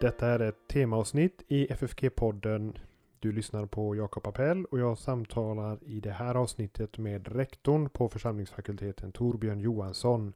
Detta 0.00 0.26
är 0.26 0.40
ett 0.40 0.68
temaavsnitt 0.68 1.42
i 1.48 1.66
FFG-podden. 1.66 2.78
Du 3.18 3.32
lyssnar 3.32 3.66
på 3.66 3.96
Jakob 3.96 4.26
Appell 4.26 4.64
och 4.64 4.78
jag 4.78 4.98
samtalar 4.98 5.78
i 5.84 6.00
det 6.00 6.10
här 6.10 6.34
avsnittet 6.34 6.98
med 6.98 7.36
rektorn 7.36 7.88
på 7.88 8.08
församlingsfakulteten 8.08 9.12
Torbjörn 9.12 9.60
Johansson. 9.60 10.32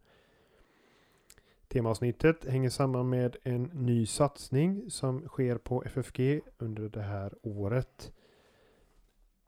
Temaavsnittet 1.68 2.45
hänger 2.45 2.70
samman 2.70 3.09
med 3.09 3.36
en 3.43 3.62
ny 3.62 4.06
satsning 4.06 4.91
som 4.91 5.29
sker 5.29 5.59
på 5.59 5.82
FFG 5.84 6.41
under 6.59 6.88
det 6.88 7.02
här 7.02 7.34
året. 7.43 8.12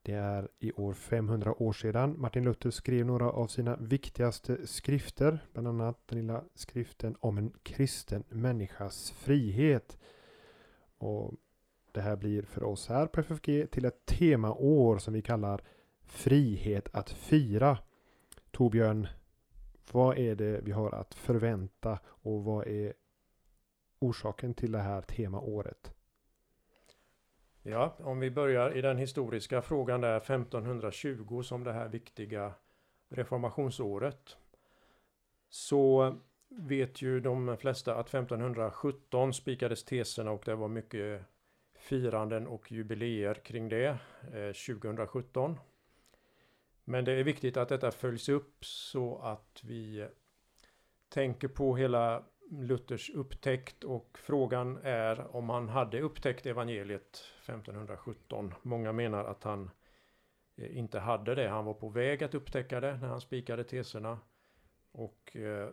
Det 0.06 0.14
är 0.14 0.48
i 0.58 0.72
år 0.72 0.92
500 0.92 1.62
år 1.62 1.72
sedan 1.72 2.20
Martin 2.20 2.44
Luther 2.44 2.70
skrev 2.70 3.06
några 3.06 3.30
av 3.30 3.46
sina 3.46 3.76
viktigaste 3.76 4.66
skrifter, 4.66 5.38
bland 5.52 5.68
annat 5.68 6.08
den 6.08 6.18
lilla 6.18 6.44
skriften 6.54 7.16
om 7.20 7.38
en 7.38 7.52
kristen 7.62 8.24
människas 8.28 9.10
frihet. 9.10 9.98
Och 10.98 11.34
Det 11.92 12.00
här 12.00 12.16
blir 12.16 12.42
för 12.42 12.62
oss 12.62 12.88
här 12.88 13.06
på 13.06 13.20
FFG 13.20 13.70
till 13.70 13.84
ett 13.84 14.06
temaår 14.06 14.98
som 14.98 15.14
vi 15.14 15.22
kallar 15.22 15.62
Frihet 16.04 16.88
att 16.92 17.10
fira. 17.10 17.78
Torbjörn, 18.50 19.08
vad 19.92 20.18
är 20.18 20.34
det 20.34 20.60
vi 20.64 20.72
har 20.72 20.92
att 20.92 21.14
förvänta 21.14 21.98
och 22.06 22.44
vad 22.44 22.66
är 22.66 22.92
orsaken 23.98 24.54
till 24.54 24.72
det 24.72 24.78
här 24.78 25.02
temaåret? 25.02 25.95
Ja, 27.68 27.96
om 27.98 28.20
vi 28.20 28.30
börjar 28.30 28.76
i 28.76 28.80
den 28.80 28.98
historiska 28.98 29.62
frågan 29.62 30.00
där 30.00 30.16
1520 30.16 31.42
som 31.42 31.64
det 31.64 31.72
här 31.72 31.88
viktiga 31.88 32.54
reformationsåret. 33.08 34.36
Så 35.48 36.14
vet 36.48 37.02
ju 37.02 37.20
de 37.20 37.56
flesta 37.56 37.94
att 37.94 38.08
1517 38.08 39.32
spikades 39.32 39.84
teserna 39.84 40.30
och 40.30 40.42
det 40.44 40.54
var 40.54 40.68
mycket 40.68 41.22
firanden 41.78 42.46
och 42.46 42.72
jubileer 42.72 43.34
kring 43.34 43.68
det 43.68 43.98
eh, 44.32 44.76
2017. 44.76 45.58
Men 46.84 47.04
det 47.04 47.12
är 47.12 47.24
viktigt 47.24 47.56
att 47.56 47.68
detta 47.68 47.90
följs 47.90 48.28
upp 48.28 48.64
så 48.64 49.18
att 49.18 49.60
vi 49.64 50.08
tänker 51.08 51.48
på 51.48 51.76
hela 51.76 52.24
Luthers 52.50 53.10
upptäckt 53.10 53.84
och 53.84 54.18
frågan 54.18 54.78
är 54.82 55.36
om 55.36 55.50
han 55.50 55.68
hade 55.68 56.00
upptäckt 56.00 56.46
evangeliet 56.46 57.24
1517. 57.42 58.54
Många 58.62 58.92
menar 58.92 59.24
att 59.24 59.44
han 59.44 59.70
eh, 60.56 60.78
inte 60.78 60.98
hade 60.98 61.34
det. 61.34 61.48
Han 61.48 61.64
var 61.64 61.74
på 61.74 61.88
väg 61.88 62.24
att 62.24 62.34
upptäcka 62.34 62.80
det 62.80 62.96
när 62.96 63.08
han 63.08 63.20
spikade 63.20 63.64
teserna. 63.64 64.18
Och 64.92 65.36
eh, 65.36 65.70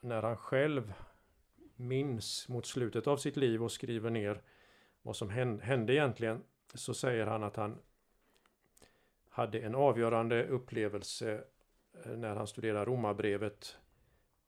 när 0.00 0.22
han 0.22 0.36
själv 0.36 0.92
minns 1.76 2.48
mot 2.48 2.66
slutet 2.66 3.06
av 3.06 3.16
sitt 3.16 3.36
liv 3.36 3.62
och 3.62 3.72
skriver 3.72 4.10
ner 4.10 4.42
vad 5.02 5.16
som 5.16 5.30
hände 5.60 5.94
egentligen 5.94 6.42
så 6.74 6.94
säger 6.94 7.26
han 7.26 7.42
att 7.42 7.56
han 7.56 7.78
hade 9.28 9.58
en 9.58 9.74
avgörande 9.74 10.46
upplevelse 10.46 11.44
eh, 12.04 12.12
när 12.12 12.36
han 12.36 12.46
studerade 12.46 12.84
romabrevet 12.84 13.78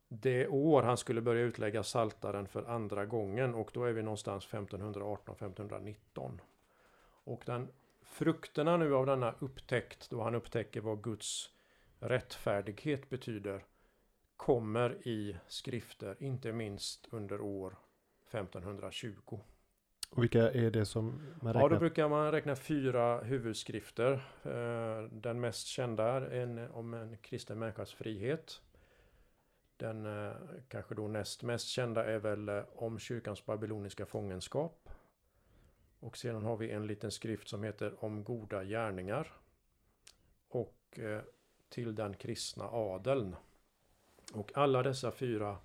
det 0.09 0.49
år 0.49 0.83
han 0.83 0.97
skulle 0.97 1.21
börja 1.21 1.43
utlägga 1.43 1.83
saltaren 1.83 2.49
för 2.49 2.65
andra 2.65 3.07
gången 3.07 3.55
och 3.55 3.71
då 3.75 3.85
är 3.85 3.93
vi 3.93 4.03
någonstans 4.03 4.49
1518-1519. 4.49 6.39
Och 7.25 7.43
den 7.47 7.69
frukterna 8.03 8.77
nu 8.77 8.95
av 8.95 9.07
denna 9.07 9.35
upptäckt 9.39 10.11
då 10.11 10.23
han 10.23 10.35
upptäcker 10.35 10.81
vad 10.81 11.03
Guds 11.03 11.51
rättfärdighet 12.01 13.11
betyder 13.11 13.65
kommer 14.37 15.09
i 15.09 15.37
skrifter, 15.49 16.17
inte 16.21 16.53
minst 16.53 17.09
under 17.11 17.41
år 17.41 17.77
1520. 18.31 19.41
Och 20.11 20.23
vilka 20.23 20.51
är 20.51 20.71
det 20.71 20.87
som 20.87 21.07
man 21.43 21.53
räknar? 21.53 21.61
Ja, 21.61 21.69
då 21.69 21.79
brukar 21.79 22.09
man 22.09 22.33
räkna 22.33 22.57
fyra 22.57 23.21
huvudskrifter. 23.21 24.13
Eh, 24.43 25.11
den 25.11 25.41
mest 25.41 25.67
kända 25.67 26.05
är 26.05 26.31
en 26.31 26.71
om 26.71 26.95
en 26.95 27.17
kristen 27.17 27.59
människas 27.59 27.93
frihet. 27.93 28.61
Den 29.79 30.27
eh, 30.27 30.33
kanske 30.69 30.95
då 30.95 31.09
näst 31.09 31.43
mest 31.43 31.67
kända 31.67 32.05
är 32.05 32.19
väl 32.19 32.49
eh, 32.49 32.63
om 32.75 32.99
kyrkans 32.99 33.47
babyloniska 33.47 34.07
fångenskap. 34.07 34.89
Och 36.01 36.17
sedan 36.17 36.45
har 36.45 36.57
vi 36.57 36.71
en 36.71 36.87
liten 36.87 37.11
skrift 37.11 37.49
som 37.49 37.63
heter 37.65 38.05
Om 38.05 38.25
goda 38.25 38.65
gärningar. 38.65 39.33
Och 40.49 40.99
till 41.69 41.95
den 41.95 42.15
kristna 42.15 42.65
adeln. 42.65 43.37
Och 44.33 44.51
alla 44.55 44.83
dessa 44.83 45.13
fyra 45.13 45.59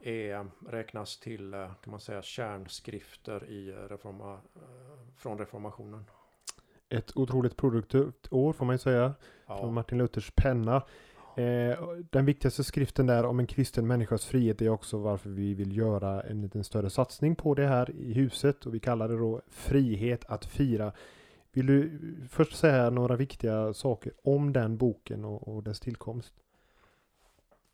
är, 0.00 0.46
räknas 0.68 1.20
till 1.20 1.50
kan 1.52 1.90
man 1.90 2.00
säga 2.00 2.22
kärnskrifter 2.22 3.44
i 3.44 3.72
reforma, 3.72 4.40
från 5.16 5.38
reformationen. 5.38 6.04
Ett 6.88 7.16
otroligt 7.16 7.56
produktivt 7.56 8.32
år 8.32 8.52
får 8.52 8.66
man 8.66 8.74
ju 8.74 8.78
säga. 8.78 9.14
Ja. 9.46 9.58
Från 9.58 9.74
Martin 9.74 9.98
Luthers 9.98 10.32
penna. 10.36 10.82
Eh, 11.36 11.78
den 12.10 12.24
viktigaste 12.24 12.64
skriften 12.64 13.06
där 13.06 13.24
om 13.24 13.38
en 13.38 13.46
kristen 13.46 13.86
människas 13.86 14.26
frihet 14.26 14.62
är 14.62 14.68
också 14.68 14.98
varför 14.98 15.30
vi 15.30 15.54
vill 15.54 15.76
göra 15.76 16.22
en 16.22 16.42
liten 16.42 16.64
större 16.64 16.90
satsning 16.90 17.36
på 17.36 17.54
det 17.54 17.66
här 17.66 17.90
i 17.90 18.12
huset 18.12 18.66
och 18.66 18.74
vi 18.74 18.80
kallar 18.80 19.08
det 19.08 19.16
då 19.16 19.42
frihet 19.48 20.24
att 20.24 20.44
fira. 20.44 20.92
Vill 21.52 21.66
du 21.66 22.00
först 22.30 22.56
säga 22.56 22.90
några 22.90 23.16
viktiga 23.16 23.74
saker 23.74 24.12
om 24.22 24.52
den 24.52 24.76
boken 24.76 25.24
och, 25.24 25.48
och 25.48 25.62
dess 25.62 25.80
tillkomst? 25.80 26.34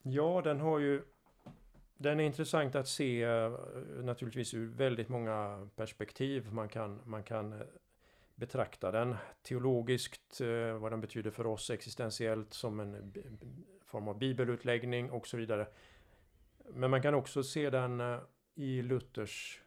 Ja, 0.03 0.41
den 0.45 0.61
har 0.61 0.79
ju 0.79 1.03
den 1.97 2.21
är 2.21 2.25
intressant 2.25 2.75
att 2.75 2.89
se 2.89 3.23
eh, 3.23 3.53
naturligtvis 4.03 4.55
ur 4.55 4.67
väldigt 4.67 5.09
många 5.09 5.69
perspektiv. 5.77 6.53
Man 6.53 6.69
kan, 6.69 7.01
man 7.05 7.23
kan 7.23 7.53
eh, 7.53 7.59
betrakta 8.41 8.91
den 8.91 9.17
teologiskt, 9.43 10.41
eh, 10.41 10.79
vad 10.79 10.93
den 10.93 11.01
betyder 11.01 11.31
för 11.31 11.47
oss 11.47 11.71
existentiellt 11.71 12.55
som 12.55 12.81
en 12.81 13.15
form 13.85 14.09
av 14.09 14.19
bibelutläggning 14.19 15.11
och 15.11 15.27
så 15.27 15.37
vidare. 15.37 15.67
Men 16.69 16.91
man 16.91 17.03
kan 17.03 17.15
också 17.15 17.43
se 17.43 17.71
den 17.71 18.01
eh, 18.01 18.19
i 18.55 18.83
Luthers 18.83 19.63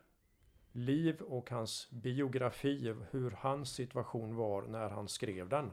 liv 0.71 1.21
och 1.21 1.49
hans 1.49 1.91
biografi, 1.91 2.95
hur 3.11 3.31
hans 3.31 3.69
situation 3.69 4.35
var 4.35 4.61
när 4.61 4.89
han 4.89 5.07
skrev 5.07 5.49
den. 5.49 5.71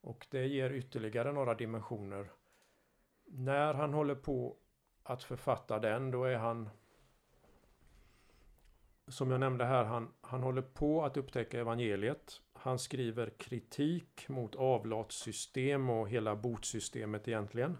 Och 0.00 0.26
det 0.30 0.46
ger 0.46 0.70
ytterligare 0.70 1.32
några 1.32 1.54
dimensioner. 1.54 2.30
När 3.24 3.74
han 3.74 3.94
håller 3.94 4.14
på 4.14 4.56
att 5.02 5.22
författa 5.22 5.78
den, 5.78 6.10
då 6.10 6.24
är 6.24 6.36
han 6.36 6.70
som 9.08 9.30
jag 9.30 9.40
nämnde 9.40 9.64
här, 9.64 9.84
han, 9.84 10.08
han 10.20 10.42
håller 10.42 10.62
på 10.62 11.04
att 11.04 11.16
upptäcka 11.16 11.60
evangeliet. 11.60 12.40
Han 12.52 12.78
skriver 12.78 13.30
kritik 13.30 14.28
mot 14.28 14.54
avlatssystem 14.54 15.90
och 15.90 16.08
hela 16.08 16.36
botsystemet 16.36 17.28
egentligen. 17.28 17.78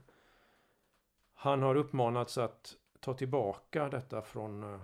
Han 1.34 1.62
har 1.62 1.75
uppmanats 1.75 2.38
att 2.38 2.77
ta 3.00 3.15
tillbaka 3.15 3.88
detta 3.88 4.22
från 4.22 4.62
eh, 4.65 4.81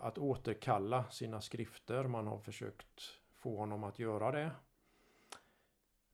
att 0.00 0.18
återkalla 0.18 1.04
sina 1.10 1.40
skrifter. 1.40 2.04
Man 2.04 2.26
har 2.26 2.38
försökt 2.38 3.20
få 3.34 3.56
honom 3.56 3.84
att 3.84 3.98
göra 3.98 4.30
det. 4.30 4.50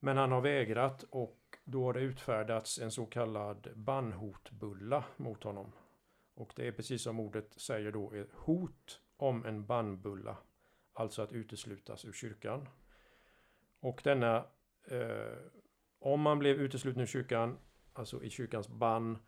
Men 0.01 0.17
han 0.17 0.33
har 0.33 0.41
vägrat 0.41 1.03
och 1.11 1.59
då 1.65 1.85
har 1.85 1.93
det 1.93 2.01
utfärdats 2.01 2.79
en 2.79 2.91
så 2.91 3.07
kallad 3.07 3.69
bannhotbulla 3.75 5.05
mot 5.17 5.45
honom. 5.45 5.73
Och 6.39 6.53
det 6.57 6.67
är 6.67 6.73
precis 6.73 7.03
som 7.03 7.21
ordet 7.21 7.55
säger 7.61 7.93
då 7.93 8.13
ett 8.13 8.33
hot 8.33 9.01
om 9.17 9.45
en 9.45 9.67
bannbulla. 9.67 10.37
Alltså 10.93 11.23
att 11.23 11.33
uteslutas 11.33 12.05
ur 12.05 12.13
kyrkan. 12.13 12.69
Och 13.81 14.01
denna, 14.05 14.47
eh, 14.85 15.37
om 15.99 16.21
man 16.21 16.39
blev 16.39 16.57
utesluten 16.57 17.03
ur 17.03 17.07
kyrkan, 17.07 17.59
alltså 17.93 18.23
i 18.23 18.31
kyrkans 18.31 18.69
bann, 18.69 19.19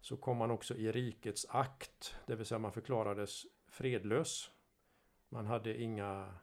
så 0.00 0.16
kom 0.16 0.36
man 0.36 0.50
också 0.50 0.76
i 0.76 0.92
rikets 0.92 1.46
akt, 1.48 2.16
det 2.26 2.34
vill 2.34 2.46
säga 2.46 2.58
man 2.58 2.72
förklarades 2.72 3.46
fredlös. 3.68 4.50
Man 5.28 5.46
hade 5.46 5.82
inga 5.82 6.34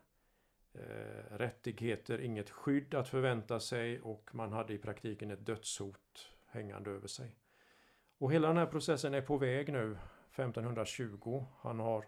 eh, 0.73 1.37
rättigheter, 1.37 2.21
inget 2.21 2.49
skydd 2.49 2.95
att 2.95 3.09
förvänta 3.09 3.59
sig 3.59 4.01
och 4.01 4.29
man 4.35 4.51
hade 4.51 4.73
i 4.73 4.77
praktiken 4.77 5.31
ett 5.31 5.45
dödshot 5.45 6.31
hängande 6.47 6.91
över 6.91 7.07
sig. 7.07 7.35
Och 8.17 8.33
hela 8.33 8.47
den 8.47 8.57
här 8.57 8.65
processen 8.65 9.13
är 9.13 9.21
på 9.21 9.37
väg 9.37 9.73
nu 9.73 9.97
1520. 10.35 11.45
Han 11.61 11.79
har 11.79 12.05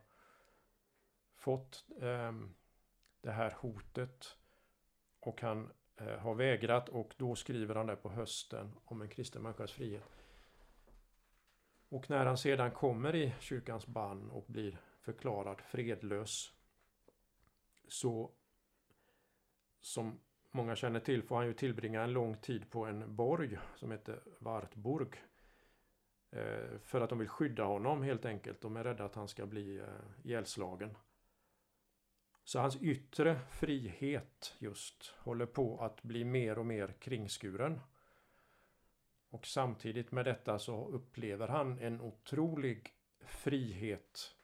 fått 1.35 1.85
eh, 2.01 2.33
det 3.21 3.31
här 3.31 3.56
hotet 3.59 4.38
och 5.19 5.41
han 5.41 5.71
eh, 5.95 6.18
har 6.18 6.35
vägrat 6.35 6.89
och 6.89 7.13
då 7.18 7.35
skriver 7.35 7.75
han 7.75 7.88
det 7.88 7.95
på 7.95 8.09
hösten 8.09 8.75
om 8.85 9.01
en 9.01 9.09
kristen 9.09 9.41
människas 9.41 9.71
frihet. 9.71 10.18
Och 11.89 12.09
när 12.09 12.25
han 12.25 12.38
sedan 12.38 12.71
kommer 12.71 13.15
i 13.15 13.33
kyrkans 13.39 13.88
bann 13.88 14.29
och 14.29 14.45
blir 14.47 14.81
förklarad 15.01 15.62
fredlös 15.62 16.53
så 17.88 18.31
som 19.79 20.19
många 20.51 20.75
känner 20.75 21.00
till 21.00 21.24
får 21.24 21.35
han 21.35 21.45
ju 21.45 21.53
tillbringa 21.53 22.01
en 22.01 22.13
lång 22.13 22.38
tid 22.38 22.69
på 22.69 22.85
en 22.85 23.15
borg 23.15 23.57
som 23.75 23.91
heter 23.91 24.21
Wartburg. 24.39 25.24
Eh, 26.31 26.79
för 26.83 27.01
att 27.01 27.09
de 27.09 27.19
vill 27.19 27.27
skydda 27.27 27.63
honom 27.63 28.03
helt 28.03 28.25
enkelt. 28.25 28.62
De 28.62 28.77
är 28.77 28.83
rädda 28.83 29.06
att 29.06 29.15
han 29.15 29.27
ska 29.27 29.45
bli 29.45 29.77
eh, 29.77 29.85
ihjälslagen. 30.24 30.97
Så 32.44 32.59
hans 32.59 32.81
yttre 32.81 33.39
frihet 33.50 34.56
just 34.59 35.13
håller 35.18 35.45
på 35.45 35.79
att 35.81 36.03
bli 36.03 36.24
mer 36.24 36.59
och 36.59 36.65
mer 36.65 36.95
kringskuren. 37.00 37.81
Och 39.29 39.47
samtidigt 39.47 40.12
med 40.12 40.25
detta 40.25 40.59
så 40.59 40.88
upplever 40.88 41.47
han 41.47 41.79
en 41.79 42.01
otrolig 42.01 42.89
frihet 43.19 44.35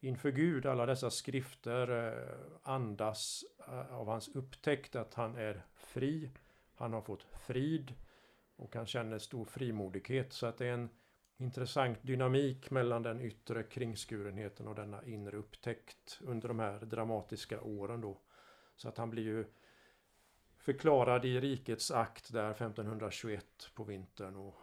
inför 0.00 0.30
Gud. 0.30 0.66
Alla 0.66 0.86
dessa 0.86 1.10
skrifter 1.10 2.08
eh, 2.08 2.36
andas 2.62 3.44
av 3.90 4.08
hans 4.08 4.28
upptäckt 4.28 4.96
att 4.96 5.14
han 5.14 5.36
är 5.36 5.66
fri. 5.74 6.30
Han 6.74 6.92
har 6.92 7.02
fått 7.02 7.22
frid 7.22 7.94
och 8.56 8.74
han 8.74 8.86
känner 8.86 9.18
stor 9.18 9.44
frimodighet. 9.44 10.32
Så 10.32 10.46
att 10.46 10.58
det 10.58 10.66
är 10.66 10.72
en 10.72 10.90
intressant 11.36 12.02
dynamik 12.02 12.70
mellan 12.70 13.02
den 13.02 13.20
yttre 13.20 13.62
kringskurenheten 13.62 14.68
och 14.68 14.74
denna 14.74 15.04
inre 15.04 15.36
upptäckt 15.36 16.18
under 16.20 16.48
de 16.48 16.58
här 16.58 16.80
dramatiska 16.80 17.60
åren 17.60 18.00
då. 18.00 18.20
Så 18.76 18.88
att 18.88 18.98
han 18.98 19.10
blir 19.10 19.22
ju 19.22 19.44
förklarad 20.56 21.24
i 21.24 21.40
rikets 21.40 21.90
akt 21.90 22.32
där 22.32 22.50
1521 22.50 23.70
på 23.74 23.84
vintern. 23.84 24.36
Och, 24.36 24.54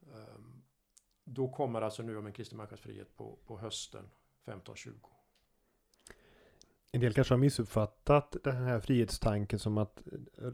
um, 0.00 0.62
då 1.24 1.48
kommer 1.48 1.82
alltså 1.82 2.02
nu 2.02 2.16
om 2.16 2.26
en 2.26 2.32
kristen 2.32 2.56
människas 2.56 2.80
frihet 2.80 3.16
på, 3.16 3.38
på 3.46 3.58
hösten 3.58 4.04
1520. 4.44 5.19
En 6.92 7.00
del 7.00 7.12
kanske 7.12 7.34
har 7.34 7.38
missuppfattat 7.38 8.36
den 8.44 8.56
här 8.56 8.80
frihetstanken 8.80 9.58
som 9.58 9.78
att 9.78 10.02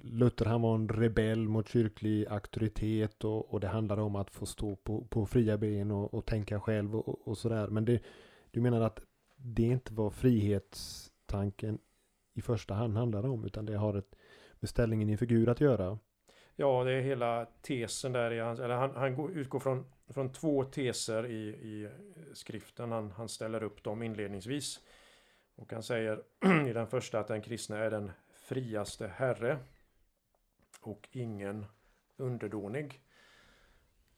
Luther 0.02 0.44
han 0.44 0.62
var 0.62 0.74
en 0.74 0.88
rebell 0.88 1.48
mot 1.48 1.68
kyrklig 1.68 2.26
auktoritet 2.26 3.24
och, 3.24 3.54
och 3.54 3.60
det 3.60 3.68
handlade 3.68 4.02
om 4.02 4.16
att 4.16 4.30
få 4.30 4.46
stå 4.46 4.76
på, 4.76 5.04
på 5.04 5.26
fria 5.26 5.58
ben 5.58 5.90
och, 5.90 6.14
och 6.14 6.26
tänka 6.26 6.60
själv 6.60 6.96
och, 6.96 7.28
och 7.28 7.38
sådär. 7.38 7.68
Men 7.68 7.84
det, 7.84 8.02
du 8.50 8.60
menar 8.60 8.80
att 8.80 9.00
det 9.36 9.62
inte 9.62 9.94
var 9.94 10.10
frihetstanken 10.10 11.78
i 12.34 12.42
första 12.42 12.74
hand 12.74 12.96
handlade 12.96 13.28
om 13.28 13.44
utan 13.44 13.66
det 13.66 13.76
har 13.76 13.94
ett 13.94 14.14
med 14.60 14.68
ställningen 14.68 15.10
inför 15.10 15.26
Gud 15.26 15.48
att 15.48 15.60
göra? 15.60 15.98
Ja, 16.56 16.84
det 16.84 16.92
är 16.92 17.00
hela 17.00 17.46
tesen 17.62 18.12
där. 18.12 18.32
I 18.32 18.40
hans, 18.40 18.60
eller 18.60 18.74
han, 18.74 18.90
han 18.94 19.30
utgår 19.30 19.60
från, 19.60 19.84
från 20.08 20.32
två 20.32 20.64
teser 20.64 21.26
i, 21.26 21.48
i 21.48 21.88
skriften. 22.32 22.92
Han, 22.92 23.10
han 23.10 23.28
ställer 23.28 23.62
upp 23.62 23.82
dem 23.82 24.02
inledningsvis. 24.02 24.80
Och 25.56 25.72
han 25.72 25.82
säger 25.82 26.22
i 26.68 26.72
den 26.72 26.86
första 26.86 27.20
att 27.20 27.28
den 27.28 27.42
kristne 27.42 27.76
är 27.76 27.90
den 27.90 28.12
friaste 28.34 29.06
herre 29.06 29.58
och 30.80 31.08
ingen 31.12 31.66
underdånig. 32.16 33.00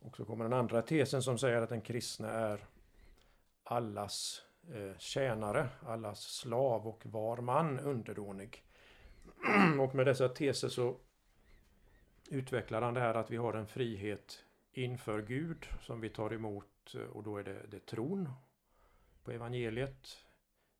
Och 0.00 0.17
så 0.17 0.25
kommer 0.25 0.44
den 0.44 0.52
andra 0.52 0.82
tesen 0.82 1.23
som 1.23 1.38
säger 1.38 1.62
att 1.62 1.69
den 1.69 1.81
kristne 1.81 2.29
är 2.29 2.67
allas 3.64 4.43
eh, 4.75 4.99
tjänare, 4.99 5.69
allas 5.87 6.20
slav 6.20 6.88
och 6.88 7.06
var 7.06 7.37
man 7.37 7.81
underdånig. 7.81 8.64
och 9.81 9.94
med 9.94 10.06
dessa 10.06 10.29
teser 10.29 10.69
så 10.69 10.96
utvecklar 12.31 12.82
han 12.82 12.94
det 12.94 13.00
här 13.00 13.14
att 13.14 13.31
vi 13.31 13.37
har 13.37 13.55
en 13.55 13.67
frihet 13.67 14.44
inför 14.73 15.23
Gud 15.23 15.67
som 15.81 16.00
vi 16.00 16.11
tar 16.11 16.32
emot 16.32 16.94
eh, 16.94 17.00
och 17.00 17.23
då 17.23 17.37
är 17.37 17.44
det, 17.44 17.67
det 17.69 17.87
tron 17.87 18.29
på 19.25 19.31
evangeliet. 19.31 20.28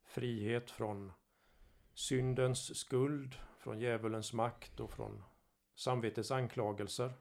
Frihet 0.09 0.71
från 0.71 1.11
syndens 1.93 2.79
skuld, 2.79 3.35
från 3.59 3.79
djävulens 3.79 4.33
makt 4.33 4.79
och 4.79 4.91
från 4.91 5.23
samvetets 5.75 6.31
anklagelser. 6.31 7.13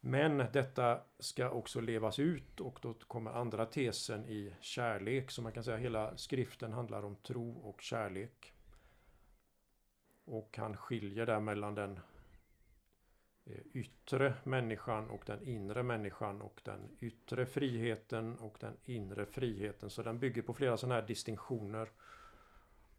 Men 0.00 0.38
detta 0.52 1.00
ska 1.18 1.50
också 1.50 1.80
levas 1.80 2.18
ut 2.18 2.60
och 2.60 2.78
då 2.82 2.94
kommer 2.94 3.30
andra 3.30 3.66
tesen 3.66 4.26
i 4.26 4.54
kärlek. 4.60 5.30
Så 5.30 5.42
man 5.42 5.52
kan 5.52 5.64
säga 5.64 5.76
att 5.76 5.82
hela 5.82 6.16
skriften 6.16 6.72
handlar 6.72 7.04
om 7.04 7.16
tro 7.16 7.52
och 7.52 7.80
kärlek. 7.80 8.52
Och 10.24 10.56
han 10.58 10.76
skiljer 10.76 11.26
där 11.26 11.40
mellan 11.40 11.74
den 11.74 12.00
Eh, 13.46 13.60
yttre 13.72 14.34
människan 14.44 15.10
och 15.10 15.22
den 15.26 15.42
inre 15.42 15.82
människan 15.82 16.42
och 16.42 16.60
den 16.64 16.88
yttre 17.00 17.46
friheten 17.46 18.36
och 18.38 18.56
den 18.60 18.76
inre 18.84 19.26
friheten. 19.26 19.90
Så 19.90 20.02
den 20.02 20.18
bygger 20.18 20.42
på 20.42 20.54
flera 20.54 20.76
sådana 20.76 20.94
här 20.94 21.06
distinktioner. 21.06 21.88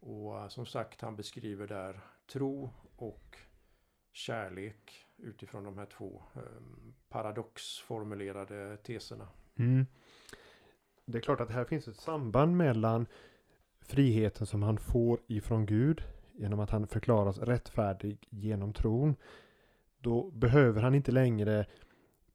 Och 0.00 0.38
eh, 0.38 0.48
som 0.48 0.66
sagt, 0.66 1.00
han 1.00 1.16
beskriver 1.16 1.66
där 1.66 2.00
tro 2.26 2.70
och 2.96 3.38
kärlek 4.12 5.06
utifrån 5.16 5.64
de 5.64 5.78
här 5.78 5.86
två 5.86 6.22
ehm, 6.34 6.94
paradoxformulerade 7.08 8.76
teserna. 8.76 9.28
Mm. 9.56 9.86
Det 11.04 11.18
är 11.18 11.22
klart 11.22 11.40
att 11.40 11.50
här 11.50 11.64
finns 11.64 11.88
ett 11.88 11.96
samband 11.96 12.56
mellan 12.56 13.06
friheten 13.80 14.46
som 14.46 14.62
han 14.62 14.78
får 14.78 15.20
ifrån 15.26 15.66
Gud 15.66 16.02
genom 16.32 16.60
att 16.60 16.70
han 16.70 16.86
förklaras 16.86 17.38
rättfärdig 17.38 18.26
genom 18.30 18.72
tron. 18.72 19.16
Då 20.00 20.30
behöver 20.30 20.82
han 20.82 20.94
inte 20.94 21.12
längre 21.12 21.66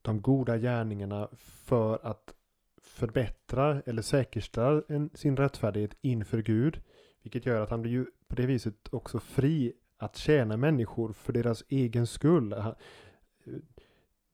de 0.02 0.20
goda 0.20 0.58
gärningarna 0.58 1.28
för 1.38 1.98
att 2.06 2.34
förbättra 2.82 3.82
eller 3.86 4.02
säkerställa 4.02 4.82
en, 4.88 5.10
sin 5.14 5.36
rättfärdighet 5.36 5.96
inför 6.00 6.42
Gud. 6.42 6.82
Vilket 7.22 7.46
gör 7.46 7.60
att 7.60 7.70
han 7.70 7.82
blir 7.82 7.92
ju 7.92 8.06
på 8.28 8.34
det 8.34 8.46
viset 8.46 8.88
också 8.90 9.18
fri 9.18 9.72
att 9.96 10.16
tjäna 10.16 10.56
människor 10.56 11.12
för 11.12 11.32
deras 11.32 11.64
egen 11.68 12.06
skull. 12.06 12.48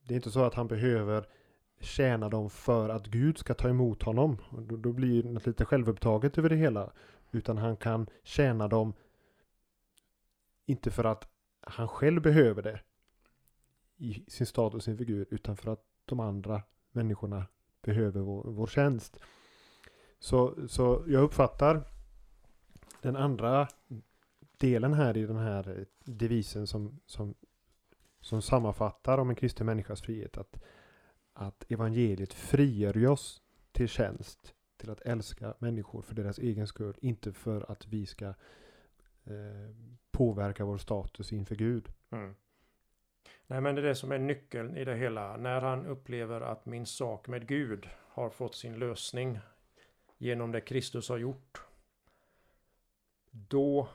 Det 0.02 0.14
är 0.14 0.16
inte 0.16 0.30
så 0.30 0.44
att 0.44 0.54
han 0.54 0.68
behöver 0.68 1.26
tjäna 1.80 2.28
dem 2.28 2.50
för 2.50 2.88
att 2.88 3.06
Gud 3.06 3.38
ska 3.38 3.54
ta 3.54 3.68
emot 3.68 4.02
honom. 4.02 4.36
Då, 4.50 4.76
då 4.76 4.92
blir 4.92 5.22
det 5.22 5.46
lite 5.46 5.64
självupptaget 5.64 6.38
över 6.38 6.48
det 6.48 6.56
hela. 6.56 6.92
Utan 7.30 7.58
han 7.58 7.76
kan 7.76 8.06
tjäna 8.22 8.68
dem 8.68 8.92
inte 10.66 10.90
för 10.90 11.04
att 11.04 11.28
han 11.60 11.88
själv 11.88 12.22
behöver 12.22 12.62
det 12.62 12.80
i 14.00 14.24
sin 14.28 14.46
status 14.46 14.84
sin 14.84 14.98
figur 14.98 15.26
utan 15.30 15.56
för 15.56 15.72
att 15.72 15.84
de 16.04 16.20
andra 16.20 16.62
människorna 16.92 17.46
behöver 17.82 18.20
vår, 18.20 18.42
vår 18.44 18.66
tjänst. 18.66 19.20
Så, 20.18 20.68
så 20.68 21.04
jag 21.06 21.22
uppfattar 21.22 21.82
den 23.02 23.16
andra 23.16 23.68
delen 24.58 24.94
här 24.94 25.16
i 25.16 25.26
den 25.26 25.36
här 25.36 25.86
devisen 26.04 26.66
som, 26.66 27.00
som, 27.06 27.34
som 28.20 28.42
sammanfattar 28.42 29.18
om 29.18 29.30
en 29.30 29.36
kristen 29.36 29.66
människas 29.66 30.02
frihet. 30.02 30.36
Att, 30.36 30.62
att 31.32 31.64
evangeliet 31.68 32.32
frigör 32.32 33.06
oss 33.06 33.42
till 33.72 33.88
tjänst, 33.88 34.54
till 34.76 34.90
att 34.90 35.00
älska 35.00 35.54
människor 35.58 36.02
för 36.02 36.14
deras 36.14 36.38
egen 36.38 36.66
skull, 36.66 36.94
inte 37.00 37.32
för 37.32 37.72
att 37.72 37.86
vi 37.86 38.06
ska 38.06 38.26
eh, 39.24 39.74
påverka 40.10 40.64
vår 40.64 40.78
status 40.78 41.32
inför 41.32 41.54
Gud. 41.54 41.88
Mm. 42.10 42.34
Nej 43.50 43.60
men 43.60 43.74
det 43.74 43.80
är 43.80 43.86
det 43.86 43.94
som 43.94 44.12
är 44.12 44.18
nyckeln 44.18 44.76
i 44.76 44.84
det 44.84 44.94
hela. 44.94 45.36
När 45.36 45.60
han 45.60 45.86
upplever 45.86 46.40
att 46.40 46.66
min 46.66 46.86
sak 46.86 47.28
med 47.28 47.46
Gud 47.46 47.88
har 48.08 48.30
fått 48.30 48.54
sin 48.54 48.78
lösning 48.78 49.38
genom 50.18 50.52
det 50.52 50.60
Kristus 50.60 51.08
har 51.08 51.18
gjort. 51.18 51.62
Då 53.30 53.88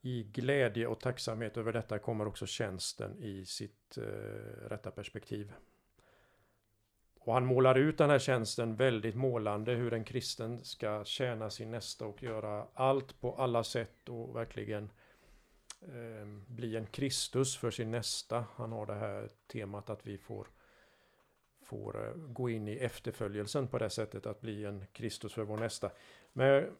i 0.00 0.22
glädje 0.22 0.86
och 0.86 1.00
tacksamhet 1.00 1.56
över 1.56 1.72
detta 1.72 1.98
kommer 1.98 2.26
också 2.26 2.46
tjänsten 2.46 3.16
i 3.18 3.44
sitt 3.44 3.98
eh, 3.98 4.68
rätta 4.68 4.90
perspektiv. 4.90 5.52
Och 7.20 7.34
han 7.34 7.46
målar 7.46 7.74
ut 7.74 7.98
den 7.98 8.10
här 8.10 8.18
tjänsten 8.18 8.76
väldigt 8.76 9.14
målande 9.14 9.72
hur 9.72 9.92
en 9.92 10.04
kristen 10.04 10.64
ska 10.64 11.04
tjäna 11.04 11.50
sin 11.50 11.70
nästa 11.70 12.06
och 12.06 12.22
göra 12.22 12.66
allt 12.74 13.20
på 13.20 13.34
alla 13.34 13.64
sätt 13.64 14.08
och 14.08 14.36
verkligen 14.36 14.84
eh, 14.84 15.03
Ehm, 15.92 16.44
bli 16.46 16.76
en 16.76 16.86
Kristus 16.86 17.56
för 17.56 17.70
sin 17.70 17.90
nästa. 17.90 18.44
Han 18.54 18.72
har 18.72 18.86
det 18.86 18.94
här 18.94 19.28
temat 19.46 19.90
att 19.90 20.06
vi 20.06 20.18
får, 20.18 20.46
får 21.62 22.06
eh, 22.06 22.14
gå 22.14 22.50
in 22.50 22.68
i 22.68 22.76
efterföljelsen 22.76 23.68
på 23.68 23.78
det 23.78 23.90
sättet 23.90 24.26
att 24.26 24.40
bli 24.40 24.64
en 24.64 24.84
Kristus 24.92 25.32
för 25.32 25.42
vår 25.42 25.56
nästa. 25.56 25.90
Men 26.32 26.76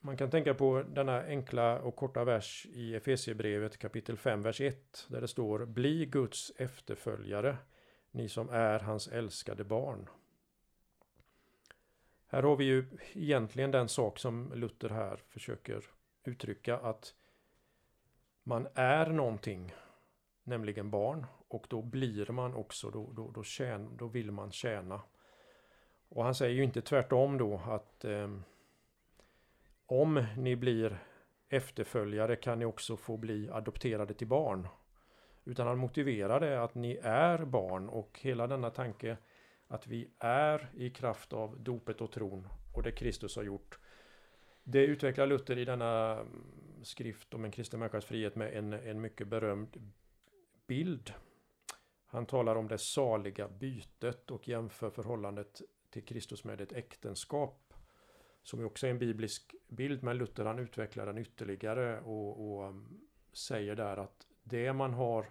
man 0.00 0.16
kan 0.16 0.30
tänka 0.30 0.54
på 0.54 0.82
denna 0.82 1.22
enkla 1.22 1.80
och 1.80 1.96
korta 1.96 2.24
vers 2.24 2.66
i 2.72 2.94
Efesierbrevet 2.94 3.78
kapitel 3.78 4.16
5, 4.16 4.42
vers 4.42 4.60
1 4.60 5.06
där 5.08 5.20
det 5.20 5.28
står 5.28 5.66
Bli 5.66 6.06
Guds 6.06 6.52
efterföljare 6.56 7.56
ni 8.10 8.28
som 8.28 8.48
är 8.48 8.78
hans 8.78 9.08
älskade 9.08 9.64
barn. 9.64 10.08
Här 12.26 12.42
har 12.42 12.56
vi 12.56 12.64
ju 12.64 12.84
egentligen 13.12 13.70
den 13.70 13.88
sak 13.88 14.18
som 14.18 14.52
Luther 14.54 14.88
här 14.88 15.22
försöker 15.28 15.84
uttrycka 16.24 16.78
att 16.78 17.14
man 18.42 18.68
är 18.74 19.06
någonting, 19.06 19.74
nämligen 20.44 20.90
barn, 20.90 21.26
och 21.48 21.66
då 21.70 21.82
blir 21.82 22.32
man 22.32 22.54
också, 22.54 22.90
då, 22.90 23.12
då, 23.12 23.30
då, 23.30 23.42
tjän, 23.42 23.96
då 23.96 24.06
vill 24.06 24.30
man 24.30 24.52
tjäna. 24.52 25.02
Och 26.08 26.24
han 26.24 26.34
säger 26.34 26.54
ju 26.54 26.64
inte 26.64 26.82
tvärtom 26.82 27.38
då 27.38 27.60
att 27.66 28.04
eh, 28.04 28.30
om 29.86 30.24
ni 30.36 30.56
blir 30.56 31.02
efterföljare 31.48 32.36
kan 32.36 32.58
ni 32.58 32.64
också 32.64 32.96
få 32.96 33.16
bli 33.16 33.50
adopterade 33.50 34.14
till 34.14 34.26
barn. 34.26 34.68
Utan 35.44 35.66
han 35.66 35.78
motiverar 35.78 36.40
det 36.40 36.62
att 36.62 36.74
ni 36.74 37.00
är 37.02 37.44
barn 37.44 37.88
och 37.88 38.18
hela 38.22 38.46
denna 38.46 38.70
tanke 38.70 39.16
att 39.66 39.86
vi 39.86 40.10
är 40.18 40.70
i 40.74 40.90
kraft 40.90 41.32
av 41.32 41.60
dopet 41.60 42.00
och 42.00 42.12
tron 42.12 42.48
och 42.74 42.82
det 42.82 42.92
Kristus 42.92 43.36
har 43.36 43.42
gjort. 43.42 43.78
Det 44.64 44.84
utvecklar 44.84 45.26
Luther 45.26 45.58
i 45.58 45.64
denna 45.64 46.24
skrift 46.82 47.34
om 47.34 47.44
en 47.44 47.50
kristen 47.50 47.80
människas 47.80 48.04
frihet 48.04 48.36
med 48.36 48.56
en, 48.56 48.72
en 48.72 49.00
mycket 49.00 49.28
berömd 49.28 49.92
bild. 50.66 51.14
Han 52.06 52.26
talar 52.26 52.56
om 52.56 52.68
det 52.68 52.78
saliga 52.78 53.48
bytet 53.48 54.30
och 54.30 54.48
jämför 54.48 54.90
förhållandet 54.90 55.62
till 55.90 56.04
Kristus 56.04 56.44
med 56.44 56.60
ett 56.60 56.72
äktenskap. 56.72 57.74
Som 58.42 58.64
också 58.64 58.86
är 58.86 58.90
en 58.90 58.98
biblisk 58.98 59.54
bild, 59.68 60.02
men 60.02 60.18
Luther 60.18 60.44
han 60.44 60.58
utvecklar 60.58 61.06
den 61.06 61.18
ytterligare 61.18 62.00
och, 62.00 62.52
och 62.52 62.68
um, 62.68 63.00
säger 63.32 63.76
där 63.76 63.96
att 63.96 64.26
det 64.42 64.72
man 64.72 64.94
har 64.94 65.26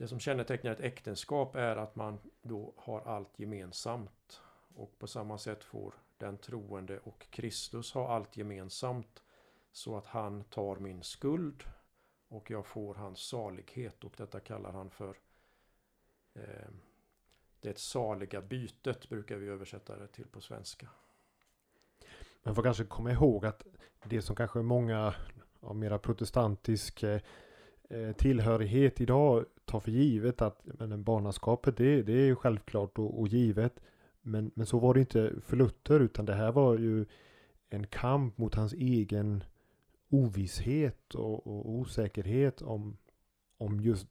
det 0.00 0.08
som 0.08 0.20
kännetecknar 0.20 0.72
ett 0.72 0.80
äktenskap 0.80 1.56
är 1.56 1.76
att 1.76 1.96
man 1.96 2.18
då 2.42 2.74
har 2.76 3.00
allt 3.00 3.38
gemensamt. 3.38 4.40
Och 4.74 4.98
på 4.98 5.06
samma 5.06 5.38
sätt 5.38 5.64
får 5.64 5.94
den 6.18 6.38
troende 6.38 6.98
och 6.98 7.26
Kristus 7.30 7.92
ha 7.92 8.14
allt 8.14 8.36
gemensamt. 8.36 9.22
Så 9.72 9.96
att 9.96 10.06
han 10.06 10.44
tar 10.44 10.76
min 10.76 11.02
skuld 11.02 11.64
och 12.28 12.50
jag 12.50 12.66
får 12.66 12.94
hans 12.94 13.18
salighet 13.28 14.04
och 14.04 14.14
detta 14.16 14.40
kallar 14.40 14.72
han 14.72 14.90
för 14.90 15.16
eh, 16.34 16.70
det 17.60 17.78
saliga 17.78 18.42
bytet 18.42 19.08
brukar 19.08 19.36
vi 19.36 19.48
översätta 19.48 19.98
det 19.98 20.06
till 20.06 20.26
på 20.26 20.40
svenska. 20.40 20.88
Man 22.42 22.54
får 22.54 22.62
kanske 22.62 22.84
komma 22.84 23.12
ihåg 23.12 23.46
att 23.46 23.66
det 24.04 24.22
som 24.22 24.36
kanske 24.36 24.62
många 24.62 25.14
av 25.60 25.76
mera 25.76 25.98
protestantisk 25.98 27.02
eh, 27.02 27.20
eh 27.88 28.12
tillhörighet 28.12 29.00
idag 29.00 29.44
tar 29.64 29.80
för 29.80 29.90
givet 29.90 30.42
att 30.42 30.60
men, 30.64 31.02
barnaskapet 31.02 31.76
det, 31.76 32.02
det 32.02 32.12
är 32.12 32.34
självklart 32.34 32.98
och, 32.98 33.20
och 33.20 33.28
givet. 33.28 33.80
Men, 34.22 34.50
men 34.54 34.66
så 34.66 34.78
var 34.78 34.94
det 34.94 35.00
inte 35.00 35.32
för 35.40 35.56
Luther 35.56 36.00
utan 36.00 36.26
det 36.26 36.34
här 36.34 36.52
var 36.52 36.78
ju 36.78 37.06
en 37.68 37.86
kamp 37.86 38.38
mot 38.38 38.54
hans 38.54 38.72
egen 38.72 39.44
ovisshet 40.10 41.14
och, 41.14 41.46
och 41.46 41.70
osäkerhet 41.70 42.62
om, 42.62 42.96
om 43.58 43.80
just 43.80 44.08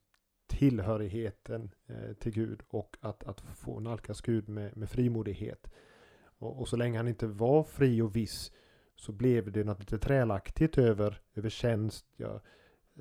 tillhörigheten 0.48 1.72
eh, 1.88 2.14
till 2.14 2.32
Gud 2.32 2.62
och 2.70 2.98
att, 3.00 3.24
att 3.24 3.42
få 3.42 3.80
nalkas 3.80 4.22
Gud 4.22 4.50
med, 4.50 4.78
med 4.78 4.90
frimodighet. 4.90 5.72
Och, 6.22 6.60
och, 6.60 6.68
så 6.68 6.78
länge 6.78 6.98
han 6.98 7.08
inte 7.08 7.28
var 7.28 7.64
fri 7.64 8.02
och 8.02 8.16
viss 8.16 8.52
så 8.96 9.12
blev 9.12 9.52
det 9.52 9.64
något 9.64 9.80
lite 9.80 9.98
trälaktigt 9.98 10.78
över, 10.78 11.22
över 11.36 11.50
tjänst, 11.50 12.06
ja, 12.18 12.42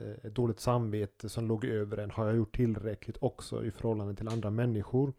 eh, 0.00 0.10
ett 0.10 0.34
dåligt 0.34 0.60
samvete 0.60 1.28
som 1.28 1.48
låg 1.48 1.64
över 1.64 1.96
en. 1.96 2.10
Har 2.10 2.26
jag 2.26 2.36
gjort 2.36 2.56
tillräckligt 2.56 3.16
också 3.20 3.64
i 3.64 3.70
förhållande 3.70 4.14
till 4.14 4.28
andra 4.28 4.50
människor? 4.50 5.12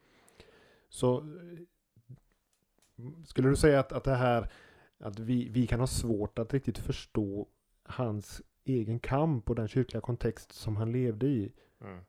Så 0.90 1.18
eh, 1.18 1.26
skulle 3.26 3.50
du 3.50 3.56
säga 3.56 3.80
att, 3.80 3.92
att 3.92 4.04
det 4.04 4.16
här 4.16 4.52
att 5.00 5.20
vi, 5.20 5.50
vi 5.50 5.68
kan 5.68 5.80
ha 5.80 5.88
svårt 5.88 6.40
att 6.40 6.54
riktigt 6.54 6.78
förstå 6.78 7.48
hans 7.90 8.42
egen 8.64 9.00
kamp 9.00 9.50
och 9.50 9.56
den 9.56 9.68
kyrkliga 9.68 10.02
kontext 10.02 10.52
som 10.52 10.76
han 10.76 10.92
levde 10.92 11.28
i. 11.28 11.54
Mm. 11.82 12.00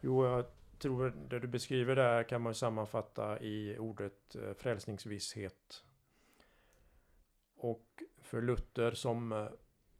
Jo, 0.00 0.26
jag 0.26 0.44
tror 0.78 1.14
det 1.28 1.38
du 1.38 1.48
beskriver 1.48 1.96
där 1.96 2.22
kan 2.22 2.42
man 2.42 2.54
sammanfatta 2.54 3.40
i 3.40 3.78
ordet 3.78 4.36
eh, 4.36 4.54
frälsningsvisshet. 4.54 5.84
Och 7.56 8.02
för 8.20 8.42
Luther 8.42 8.90
som 8.90 9.32
eh, 9.32 9.48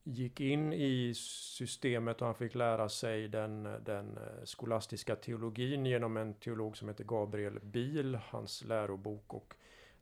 gick 0.05 0.41
in 0.41 0.73
i 0.73 1.13
systemet 1.15 2.21
och 2.21 2.27
han 2.27 2.35
fick 2.35 2.55
lära 2.55 2.89
sig 2.89 3.29
den, 3.29 3.63
den 3.63 4.19
eh, 4.19 4.45
skolastiska 4.45 5.17
teologin 5.17 5.87
genom 5.87 6.17
en 6.17 6.35
teolog 6.35 6.77
som 6.77 6.89
heter 6.89 7.05
Gabriel 7.05 7.61
Biel, 7.61 8.15
hans 8.15 8.65
lärobok. 8.65 9.35
Och 9.35 9.55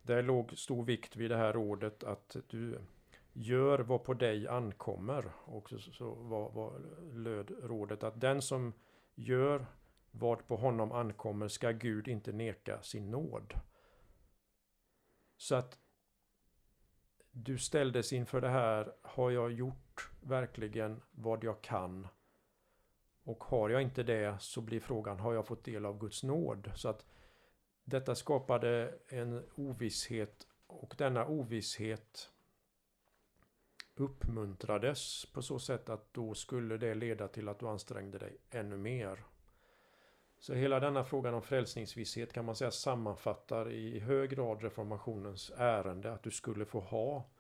där 0.03 0.23
låg 0.23 0.59
stor 0.59 0.85
vikt 0.85 1.17
vid 1.17 1.31
det 1.31 1.37
här 1.37 1.53
rådet 1.53 2.05
att 2.05 2.37
du 2.49 2.79
Gör 3.43 3.79
vad 3.79 4.05
på 4.05 4.15
dig 4.15 4.49
ankommer. 4.49 5.33
Och 5.45 5.69
så, 5.69 5.79
så 5.79 6.15
var, 6.15 6.51
var 6.51 6.81
löd 7.13 7.51
rådet 7.63 8.03
att 8.03 8.21
den 8.21 8.43
som 8.43 8.73
gör 9.15 9.67
vad 10.11 10.47
på 10.47 10.57
honom 10.57 10.93
ankommer 10.93 11.49
ska 11.49 11.71
Gud 11.71 12.09
inte 12.09 12.33
neka 12.33 12.83
sin 12.83 13.11
nåd. 13.11 13.55
Så 15.37 15.55
att 15.55 15.79
du 17.31 17.59
ställdes 17.59 18.13
inför 18.13 18.41
det 18.41 18.49
här. 18.49 18.95
Har 19.03 19.31
jag 19.31 19.53
gjort 19.53 20.11
verkligen 20.21 21.03
vad 21.11 21.45
jag 21.45 21.63
kan? 21.63 22.09
Och 23.23 23.45
har 23.45 23.71
jag 23.71 23.83
inte 23.83 24.03
det 24.03 24.37
så 24.41 24.61
blir 24.61 24.81
frågan, 24.81 25.21
har 25.21 25.35
jag 25.35 25.47
fått 25.47 25.65
del 25.65 25.87
av 25.87 25.99
Guds 25.99 26.23
nåd? 26.23 26.73
Så 26.75 26.89
att 26.89 27.05
detta 27.85 28.15
skapade 28.15 28.99
en 29.09 29.45
ovisshet 29.55 30.47
och 30.67 30.95
denna 30.99 31.27
ovisshet 31.27 32.31
uppmuntrades 34.01 35.27
på 35.33 35.43
så 35.43 35.59
sätt 35.59 35.89
att 35.89 36.15
då 36.15 36.35
skulle 36.35 36.77
det 36.77 36.95
leda 36.95 37.29
till 37.29 37.49
att 37.49 37.59
du 37.59 37.69
ansträngde 37.69 38.19
dig 38.19 38.37
ännu 38.51 38.77
mer. 38.77 39.25
Så 40.39 40.55
hela 40.55 40.81
denna 40.81 41.05
frågan 41.05 41.35
om 41.35 41.43
frälsningsvisshet 41.43 42.33
kan 42.33 42.45
man 42.45 42.57
säga 42.57 42.71
sammanfattar 42.71 43.71
i 43.71 43.99
hög 43.99 44.31
grad 44.31 44.63
reformationens 44.63 45.53
ärende 45.57 46.13
att 46.13 46.23
du 46.23 46.31
skulle 46.31 46.65
få 46.65 46.81
ha 46.81 47.31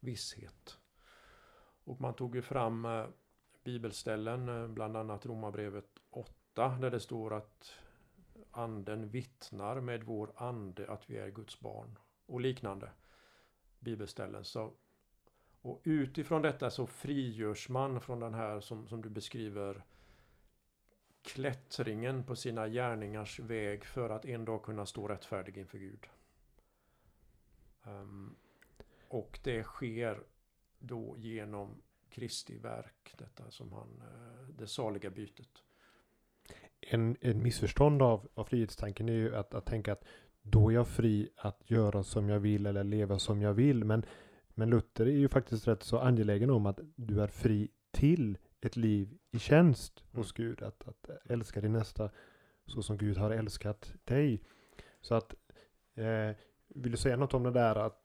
visshet. 0.00 0.78
Och 1.84 2.00
man 2.00 2.14
tog 2.14 2.34
ju 2.34 2.42
fram 2.42 2.84
eh, 2.84 3.06
bibelställen, 3.64 4.48
eh, 4.48 4.68
bland 4.68 4.96
annat 4.96 5.26
Romarbrevet 5.26 5.98
8, 6.10 6.68
där 6.80 6.90
det 6.90 7.00
står 7.00 7.34
att 7.34 7.72
anden 8.50 9.08
vittnar 9.08 9.80
med 9.80 10.04
vår 10.04 10.32
ande 10.36 10.90
att 10.90 11.10
vi 11.10 11.16
är 11.16 11.30
Guds 11.30 11.60
barn 11.60 11.98
och 12.26 12.40
liknande 12.40 12.90
bibelställen. 13.78 14.44
Så 14.44 14.72
och 15.62 15.80
utifrån 15.84 16.42
detta 16.42 16.70
så 16.70 16.86
frigörs 16.86 17.68
man 17.68 18.00
från 18.00 18.20
den 18.20 18.34
här 18.34 18.60
som, 18.60 18.88
som 18.88 19.02
du 19.02 19.08
beskriver 19.08 19.84
klättringen 21.22 22.24
på 22.24 22.36
sina 22.36 22.68
gärningars 22.68 23.40
väg 23.40 23.84
för 23.84 24.10
att 24.10 24.24
en 24.24 24.44
dag 24.44 24.62
kunna 24.62 24.86
stå 24.86 25.08
rättfärdig 25.08 25.58
inför 25.58 25.78
Gud. 25.78 26.06
Um, 27.84 28.36
och 29.08 29.38
det 29.42 29.62
sker 29.62 30.22
då 30.78 31.14
genom 31.18 31.82
Kristi 32.10 32.58
verk, 32.58 33.14
detta 33.18 33.50
som 33.50 33.72
han, 33.72 34.02
eh, 34.02 34.48
det 34.58 34.66
saliga 34.66 35.10
bytet. 35.10 35.62
En, 36.80 37.16
en 37.20 37.42
missförstånd 37.42 38.02
av, 38.02 38.28
av 38.34 38.44
frihetstanken 38.44 39.08
är 39.08 39.12
ju 39.12 39.36
att, 39.36 39.54
att 39.54 39.66
tänka 39.66 39.92
att 39.92 40.04
då 40.42 40.70
är 40.70 40.74
jag 40.74 40.88
fri 40.88 41.28
att 41.36 41.70
göra 41.70 42.02
som 42.02 42.28
jag 42.28 42.40
vill 42.40 42.66
eller 42.66 42.84
leva 42.84 43.18
som 43.18 43.42
jag 43.42 43.54
vill. 43.54 43.84
Men 43.84 44.04
men 44.60 44.70
Luther 44.70 45.06
är 45.06 45.10
ju 45.10 45.28
faktiskt 45.28 45.68
rätt 45.68 45.82
så 45.82 45.98
angelägen 45.98 46.50
om 46.50 46.66
att 46.66 46.80
du 46.96 47.22
är 47.22 47.26
fri 47.26 47.68
till 47.90 48.38
ett 48.60 48.76
liv 48.76 49.18
i 49.30 49.38
tjänst 49.38 50.04
hos 50.12 50.38
mm. 50.38 50.48
Gud. 50.48 50.62
Att, 50.62 50.88
att 50.88 51.10
älska 51.30 51.60
din 51.60 51.72
nästa 51.72 52.10
så 52.66 52.82
som 52.82 52.96
Gud 52.96 53.16
har 53.16 53.30
älskat 53.30 53.92
dig. 54.04 54.42
Så 55.00 55.14
att, 55.14 55.34
eh, 55.94 56.36
vill 56.68 56.92
du 56.92 56.96
säga 56.96 57.16
något 57.16 57.34
om 57.34 57.42
det 57.42 57.50
där? 57.50 57.76
Att... 57.76 58.02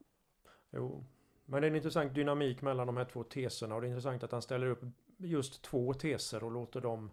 Jo, 0.71 1.05
men 1.45 1.62
det 1.62 1.67
är 1.67 1.69
en 1.69 1.75
intressant 1.75 2.15
dynamik 2.15 2.62
mellan 2.62 2.88
de 2.88 2.97
här 2.97 3.05
två 3.05 3.24
teserna 3.24 3.75
och 3.75 3.81
det 3.81 3.88
är 3.88 3.89
intressant 3.89 4.24
att 4.24 4.31
han 4.31 4.41
ställer 4.41 4.67
upp 4.67 4.83
just 5.17 5.62
två 5.62 5.93
teser 5.93 6.43
och 6.43 6.51
låter 6.51 6.81
dem 6.81 7.12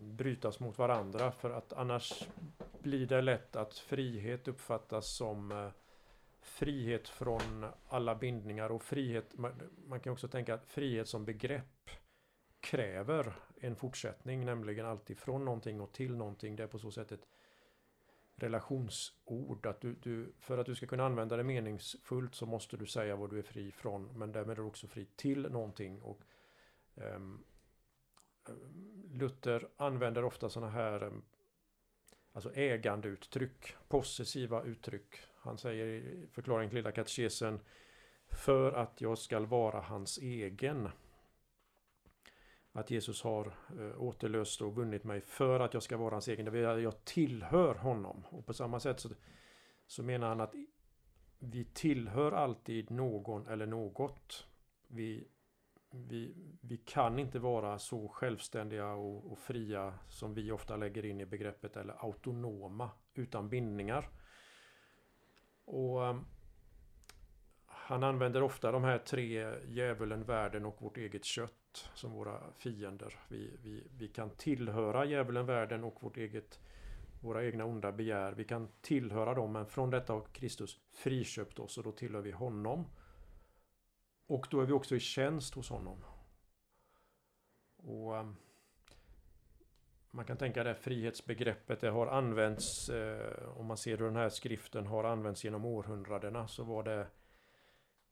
brytas 0.00 0.60
mot 0.60 0.78
varandra 0.78 1.32
för 1.32 1.50
att 1.50 1.72
annars 1.72 2.28
blir 2.82 3.06
det 3.06 3.22
lätt 3.22 3.56
att 3.56 3.74
frihet 3.74 4.48
uppfattas 4.48 5.16
som 5.16 5.52
eh, 5.52 5.68
frihet 6.46 7.08
från 7.08 7.66
alla 7.88 8.14
bindningar 8.14 8.70
och 8.70 8.82
frihet, 8.82 9.38
man, 9.86 10.00
kan 10.00 10.12
också 10.12 10.28
tänka 10.28 10.54
att 10.54 10.66
frihet 10.66 11.08
som 11.08 11.24
begrepp 11.24 11.90
kräver 12.60 13.32
en 13.60 13.76
fortsättning, 13.76 14.44
nämligen 14.44 14.86
alltid 14.86 15.18
från 15.18 15.44
någonting 15.44 15.80
och 15.80 15.92
till 15.92 16.16
någonting. 16.16 16.56
Det 16.56 16.62
är 16.62 16.66
på 16.66 16.78
så 16.78 16.90
sätt 16.90 17.12
ett 17.12 17.28
relationsord. 18.36 19.66
Att 19.66 19.80
du, 19.80 19.94
du, 19.94 20.32
för 20.38 20.58
att 20.58 20.66
du 20.66 20.74
ska 20.74 20.86
kunna 20.86 21.06
använda 21.06 21.36
det 21.36 21.44
meningsfullt 21.44 22.34
så 22.34 22.46
måste 22.46 22.76
du 22.76 22.86
säga 22.86 23.16
vad 23.16 23.30
du 23.30 23.38
är 23.38 23.42
fri 23.42 23.72
från, 23.72 24.18
men 24.18 24.32
därmed 24.32 24.50
är 24.50 24.62
du 24.62 24.68
också 24.68 24.86
fri 24.86 25.06
till 25.16 25.42
någonting. 25.42 26.02
Och, 26.02 26.20
um, 26.94 27.44
Luther 29.10 29.68
använder 29.76 30.24
ofta 30.24 30.48
sådana 30.48 30.72
här 30.72 31.02
um, 31.02 31.24
alltså 32.32 32.54
ägandeuttryck, 32.54 33.74
possessiva 33.88 34.62
uttryck 34.62 35.16
han 35.46 35.58
säger 35.58 35.86
i 35.86 36.26
förklaringen 36.32 36.70
till 36.70 36.76
lilla 36.76 36.92
katekesen 36.92 37.60
För 38.28 38.72
att 38.72 39.00
jag 39.00 39.18
skall 39.18 39.46
vara 39.46 39.80
hans 39.80 40.18
egen. 40.18 40.88
Att 42.72 42.90
Jesus 42.90 43.22
har 43.22 43.46
eh, 43.78 44.02
återlöst 44.02 44.60
och 44.60 44.74
vunnit 44.74 45.04
mig 45.04 45.20
för 45.20 45.60
att 45.60 45.74
jag 45.74 45.82
ska 45.82 45.96
vara 45.96 46.14
hans 46.14 46.28
egen. 46.28 46.44
Det 46.44 46.50
vill 46.50 46.64
säga 46.64 46.78
jag 46.78 47.04
tillhör 47.04 47.74
honom. 47.74 48.24
Och 48.30 48.46
på 48.46 48.54
samma 48.54 48.80
sätt 48.80 49.00
så, 49.00 49.08
så 49.86 50.02
menar 50.02 50.28
han 50.28 50.40
att 50.40 50.54
vi 51.38 51.64
tillhör 51.64 52.32
alltid 52.32 52.90
någon 52.90 53.46
eller 53.46 53.66
något. 53.66 54.46
Vi 54.88 55.28
vi, 55.90 56.34
vi 56.60 56.76
kan 56.76 57.18
inte 57.18 57.38
vara 57.38 57.78
så 57.78 58.08
självständiga 58.08 58.92
och, 58.92 59.32
och, 59.32 59.38
fria 59.38 59.94
som 60.08 60.34
vi 60.34 60.50
ofta 60.50 60.76
lägger 60.76 61.04
in 61.04 61.20
i 61.20 61.26
begreppet 61.26 61.76
eller 61.76 62.04
autonoma 62.04 62.90
utan 63.14 63.48
bindningar. 63.48 64.08
Och 65.66 66.02
um, 66.02 66.26
Han 67.66 68.02
använder 68.02 68.42
ofta 68.42 68.72
de 68.72 68.84
här 68.84 68.98
tre 68.98 69.54
djävulen, 69.68 70.24
världen 70.24 70.64
och 70.64 70.82
vårt 70.82 70.96
eget 70.96 71.24
kött 71.24 71.90
som 71.94 72.12
våra 72.12 72.52
fiender. 72.52 73.14
Vi, 73.28 73.50
vi, 73.62 73.86
vi 73.98 74.08
kan 74.08 74.30
tillhöra 74.30 75.04
djävulen, 75.04 75.46
världen 75.46 75.84
och 75.84 76.02
vårt 76.02 76.16
eget 76.16 76.58
våra 77.20 77.44
egna 77.44 77.64
onda 77.64 77.92
begär. 77.92 78.32
Vi 78.32 78.44
kan 78.44 78.68
tillhöra 78.80 79.34
dem 79.34 79.52
men 79.52 79.66
från 79.66 79.90
detta 79.90 80.12
har 80.12 80.24
Kristus 80.32 80.80
friköpt 80.92 81.58
oss 81.58 81.78
och 81.78 81.84
då 81.84 81.92
tillhör 81.92 82.20
vi 82.20 82.30
honom. 82.30 82.86
Och 84.26 84.46
då 84.50 84.60
är 84.60 84.66
vi 84.66 84.72
också 84.72 84.96
i 84.96 85.00
tjänst 85.00 85.54
hos 85.54 85.70
honom. 85.70 86.04
Och 87.76 88.14
um, 88.14 88.36
man 90.16 90.24
kan 90.24 90.36
tänka 90.36 90.64
det 90.64 90.74
frihetsbegreppet 90.74 91.80
det 91.80 91.90
har 91.90 92.06
använts 92.06 92.88
eh, 92.88 93.58
Om 93.58 93.66
man 93.66 93.76
ser 93.76 93.98
hur 93.98 94.04
den 94.04 94.16
här 94.16 94.28
skriften 94.28 94.86
har 94.86 95.04
använts 95.04 95.44
genom 95.44 95.64
århundradena 95.64 96.48
så 96.48 96.64
var 96.64 96.82
det 96.82 97.06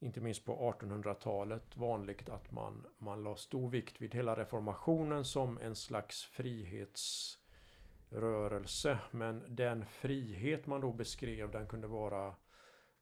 Inte 0.00 0.20
minst 0.20 0.44
på 0.44 0.72
1800-talet 0.72 1.76
vanligt 1.76 2.28
att 2.28 2.52
man, 2.52 2.86
man 2.98 3.22
la 3.22 3.36
stor 3.36 3.70
vikt 3.70 4.00
vid 4.00 4.14
hela 4.14 4.36
reformationen 4.36 5.24
som 5.24 5.58
en 5.58 5.76
slags 5.76 6.24
frihetsrörelse. 6.24 8.98
Men 9.10 9.44
den 9.48 9.86
frihet 9.86 10.66
man 10.66 10.80
då 10.80 10.92
beskrev 10.92 11.50
den 11.50 11.66
kunde 11.66 11.86
vara 11.86 12.34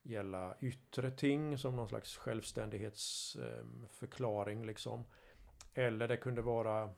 gälla 0.03 0.55
yttre 0.61 1.11
ting 1.11 1.59
som 1.59 1.77
någon 1.77 1.89
slags 1.89 2.17
självständighetsförklaring 2.17 4.61
eh, 4.61 4.67
liksom. 4.67 5.05
Eller 5.75 6.09
det 6.09 6.17
kunde 6.17 6.43
vara 6.43 6.91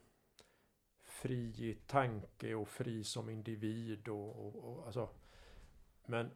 fri 1.25 1.69
i 1.71 1.75
tanke 1.87 2.55
och 2.55 2.69
fri 2.69 3.05
som 3.05 3.31
individ 3.31 4.09
och, 4.09 4.47
och, 4.47 4.57
och 4.57 4.87
alltså. 4.87 5.09
Men 6.07 6.31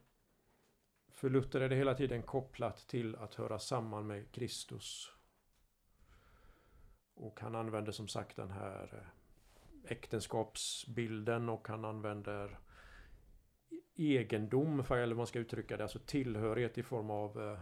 för 1.08 1.30
Luther 1.30 1.60
är 1.60 1.68
det 1.68 1.76
hela 1.76 1.94
tiden 1.94 2.22
kopplat 2.22 2.88
till 2.88 3.16
att 3.16 3.34
höra 3.34 3.58
samman 3.58 4.06
med 4.06 4.32
Kristus. 4.32 5.12
Och 7.14 7.40
han 7.40 7.54
använder 7.54 7.92
som 7.92 8.08
sagt 8.08 8.36
den 8.36 8.50
här 8.50 8.94
eh, 8.94 9.92
äktenskapsbilden 9.92 11.48
och 11.48 11.68
han 11.68 11.84
använder 11.84 12.58
egendom, 13.94 14.84
för, 14.84 14.98
eller 14.98 15.14
man 15.14 15.26
ska 15.26 15.38
uttrycka 15.38 15.76
det, 15.76 15.82
alltså 15.82 15.98
tillhörighet 15.98 16.78
i 16.78 16.82
form 16.82 17.10
av 17.10 17.42
eh, 17.42 17.60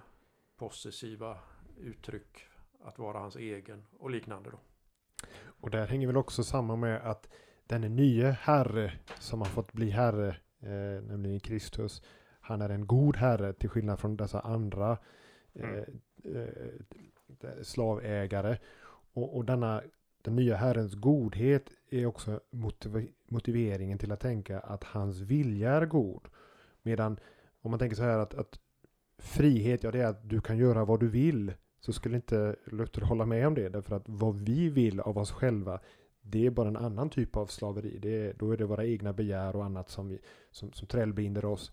possessiva 0.57 1.39
uttryck. 1.79 2.47
Att 2.81 2.99
vara 2.99 3.19
hans 3.19 3.37
egen 3.37 3.87
och 3.99 4.11
liknande 4.11 4.51
då. 4.51 4.59
Och 5.61 5.71
där 5.71 5.87
hänger 5.87 6.07
väl 6.07 6.17
också 6.17 6.45
samman 6.45 6.81
med 6.81 7.11
att 7.11 7.29
den 7.67 7.97
nye 7.97 8.31
herre 8.41 8.93
som 9.19 9.41
har 9.41 9.49
fått 9.49 9.73
bli 9.73 9.91
herre, 9.91 10.29
eh, 10.61 11.03
nämligen 11.03 11.41
Kristus, 11.41 12.03
han 12.41 12.63
är 12.63 12.69
en 12.69 12.87
god 12.87 13.17
herre 13.17 13.53
till 13.53 13.69
skillnad 13.69 13.99
från 13.99 14.17
dessa 14.17 14.41
andra 14.41 14.99
eh, 15.55 15.85
mm. 16.25 16.49
eh, 17.41 17.63
slavägare. 17.63 18.59
Och, 19.13 19.37
och 19.37 19.45
denna 19.45 19.83
den 20.27 20.37
nya 20.37 20.57
Herrens 20.57 20.95
godhet 20.95 21.71
är 21.91 22.07
också 22.07 22.41
motiv 22.51 23.09
motiveringen 23.29 23.99
till 23.99 24.13
att 24.13 24.21
tänka 24.21 24.61
att 24.61 24.85
hans 24.85 25.21
vilja 25.21 25.71
är 25.71 25.87
god. 25.87 26.29
Medan 26.83 27.19
om 27.61 27.71
man 27.71 27.79
tänker 27.79 27.97
så 27.97 28.03
här 28.03 28.19
att, 28.19 28.35
att 28.35 28.59
frihet, 29.19 29.83
ja 29.83 29.91
det 29.91 30.01
är 30.01 30.07
att 30.07 30.29
du 30.29 30.41
kan 30.41 30.59
göra 30.59 30.85
vad 30.85 31.01
du 31.01 31.09
vill. 31.09 31.53
Så 31.81 31.93
skulle 31.93 32.17
inte 32.17 32.57
Luther 32.65 33.03
hålla 33.03 33.27
med 33.27 33.47
om 33.47 33.55
det. 33.55 33.69
Därför 33.69 33.97
att 33.97 34.09
vad 34.09 34.37
vi 34.37 34.69
vill 34.69 35.01
av 35.01 35.19
oss 35.19 35.31
själva, 35.31 35.81
det 36.21 36.47
är 36.47 36.51
bara 36.51 36.69
en 36.69 36.77
annan 36.77 37.11
typ 37.11 37.37
av 37.37 37.47
slaveri. 37.47 37.99
Det 37.99 38.27
är, 38.27 38.35
då 38.35 38.51
är 38.51 38.57
det 38.57 38.65
våra 38.65 38.87
egna 38.87 39.13
begär 39.13 39.57
och 39.57 39.65
annat 39.65 39.91
som, 39.91 40.09
vi, 40.09 40.19
som, 40.51 40.73
som 40.73 40.87
trällbinder 40.87 41.45
oss. 41.45 41.73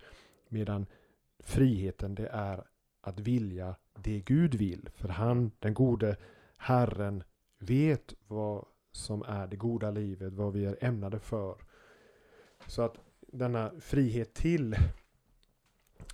Medan 0.49 0.85
friheten, 1.39 2.15
det 2.15 2.27
är 2.27 2.63
att 3.01 3.19
vilja 3.19 3.75
det 3.99 4.19
Gud 4.19 4.55
vill. 4.55 4.89
För 4.95 5.09
han, 5.09 5.51
den 5.59 5.73
gode 5.73 6.17
Herren, 6.57 7.23
vet 7.59 8.13
vad 8.27 8.65
som 8.91 9.23
är 9.23 9.47
det 9.47 9.55
goda 9.55 9.91
livet, 9.91 10.33
vad 10.33 10.53
vi 10.53 10.65
är 10.65 10.77
ämnade 10.81 11.19
för. 11.19 11.55
Så 12.67 12.81
att 12.81 12.97
denna 13.27 13.71
frihet 13.79 14.33
till 14.33 14.75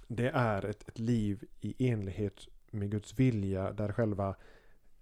det 0.08 0.30
är 0.30 0.66
ett, 0.66 0.90
ett 0.90 1.00
liv 1.00 1.44
i 1.62 1.90
enlighet 1.90 2.48
med 2.72 2.92
Guds 2.92 3.20
vilja 3.20 3.74
där 3.74 3.92
själva 3.92 4.36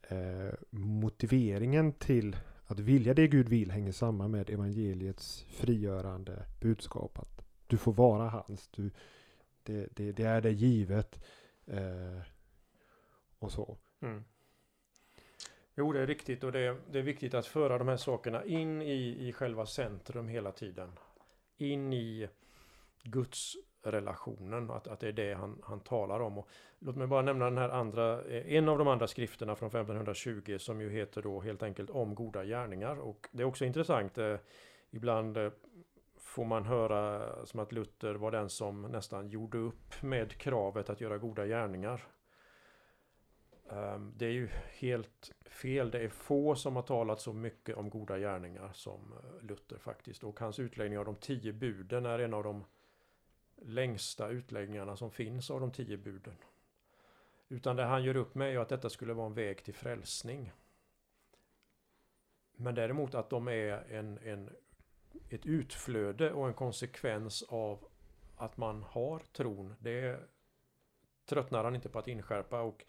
eh, 0.02 0.54
motiveringen 0.70 1.94
till 1.94 2.38
att 2.66 2.80
vilja 2.80 3.14
det 3.14 3.28
Gud 3.28 3.50
vill 3.50 3.72
hänger 3.72 3.92
samman 3.92 4.32
med 4.32 4.50
evangeliets 4.50 5.46
frigörande 5.50 6.46
budskap. 6.62 7.20
Att 7.20 7.46
du 7.68 7.78
får 7.78 7.94
vara 7.94 8.30
hans. 8.30 8.68
Du, 8.68 8.92
det, 9.64 9.88
det, 9.96 10.12
det 10.12 10.24
är 10.24 10.42
det 10.42 10.52
givet. 10.52 11.24
Eh, 11.66 12.22
och 13.40 13.52
så. 13.52 13.78
Mm. 14.00 14.24
Jo, 15.76 15.94
det 15.94 16.02
är 16.02 16.08
riktigt 16.08 16.44
och 16.44 16.52
det 16.52 16.60
är, 16.60 16.78
det 16.92 17.00
är 17.00 17.04
viktigt 17.04 17.34
att 17.34 17.46
föra 17.46 17.78
de 17.78 17.88
här 17.88 17.98
sakerna 17.98 18.46
in 18.46 18.82
i, 18.82 19.28
i 19.28 19.34
själva 19.34 19.66
centrum 19.66 20.28
hela 20.28 20.52
tiden. 20.52 20.92
In 21.58 21.94
i 21.94 22.30
Guds 23.04 23.56
relationen, 23.92 24.72
att, 24.72 24.88
att 24.88 25.00
det 25.00 25.08
är 25.08 25.12
det 25.12 25.34
han, 25.34 25.62
han 25.64 25.80
talar 25.80 26.20
om. 26.20 26.38
Och 26.38 26.50
låt 26.80 26.96
mig 26.96 27.08
bara 27.08 27.22
nämna 27.22 27.46
den 27.46 27.58
här 27.58 27.70
andra, 27.70 28.22
eh, 28.22 28.54
en 28.54 28.70
av 28.70 28.78
de 28.78 28.88
andra 28.88 29.08
skrifterna 29.08 29.56
från 29.56 29.70
1520 29.70 30.58
som 30.60 30.82
ju 30.82 30.90
heter 30.90 31.22
då 31.22 31.42
helt 31.42 31.64
enkelt 31.64 31.90
om 31.90 32.16
goda 32.16 32.46
gärningar. 32.46 33.00
Och 33.00 33.28
det 33.32 33.44
är 33.44 33.48
också 33.48 33.66
intressant, 33.66 34.18
eh, 34.18 34.36
ibland 34.90 35.38
eh, 35.38 35.52
får 36.18 36.46
man 36.46 36.66
höra 36.66 37.30
som 37.46 37.60
att 37.60 37.72
Luther 37.72 38.14
var 38.14 38.32
den 38.32 38.50
som 38.50 38.82
nästan 38.82 39.30
gjorde 39.30 39.58
upp 39.58 40.02
med 40.02 40.38
kravet 40.38 40.90
att 40.90 41.02
göra 41.02 41.18
goda 41.18 41.46
gärningar. 41.46 42.08
Ehm, 43.70 44.14
det 44.18 44.26
är 44.26 44.32
ju 44.32 44.48
helt 44.80 45.32
fel. 45.46 45.92
Det 45.92 46.00
är 46.00 46.10
få 46.10 46.56
som 46.56 46.76
har 46.76 46.84
talat 46.84 47.22
så 47.22 47.34
mycket 47.34 47.78
om 47.78 47.90
goda 47.90 48.18
gärningar 48.18 48.70
som 48.74 49.14
eh, 49.14 49.46
Luther 49.48 49.78
faktiskt. 49.78 50.24
Och 50.24 50.40
hans 50.40 50.60
utläggning 50.60 51.00
av 51.00 51.06
de 51.06 51.16
tio 51.16 51.54
buden 51.54 52.06
är 52.06 52.20
en 52.20 52.34
av 52.34 52.44
de 52.44 52.66
längsta 53.62 54.30
utläggningarna 54.30 54.98
som 54.98 55.12
finns 55.12 55.52
av 55.52 55.60
de 55.60 55.72
tio 55.72 55.98
buden. 55.98 56.36
Utan 57.50 57.76
det 57.76 57.84
han 57.84 58.04
gör 58.04 58.16
upp 58.16 58.36
med 58.36 58.56
är 58.56 58.60
att 58.60 58.70
detta 58.70 58.90
skulle 58.90 59.14
vara 59.14 59.28
en 59.28 59.34
väg 59.34 59.64
till 59.64 59.74
frälsning. 59.74 60.52
Men 62.56 62.76
däremot 62.76 63.16
att 63.16 63.30
de 63.30 63.48
är 63.48 63.92
en, 63.92 64.18
en, 64.18 64.50
ett 65.30 65.46
utflöde 65.46 66.32
och 66.32 66.48
en 66.48 66.54
konsekvens 66.54 67.44
av 67.44 67.88
att 68.36 68.58
man 68.58 68.84
har 68.84 69.20
tron. 69.20 69.76
Det 69.80 70.20
tröttnar 71.26 71.64
han 71.64 71.76
inte 71.76 71.90
på 71.90 72.00
att 72.00 72.08
inskärpa. 72.08 72.62
Och 72.62 72.86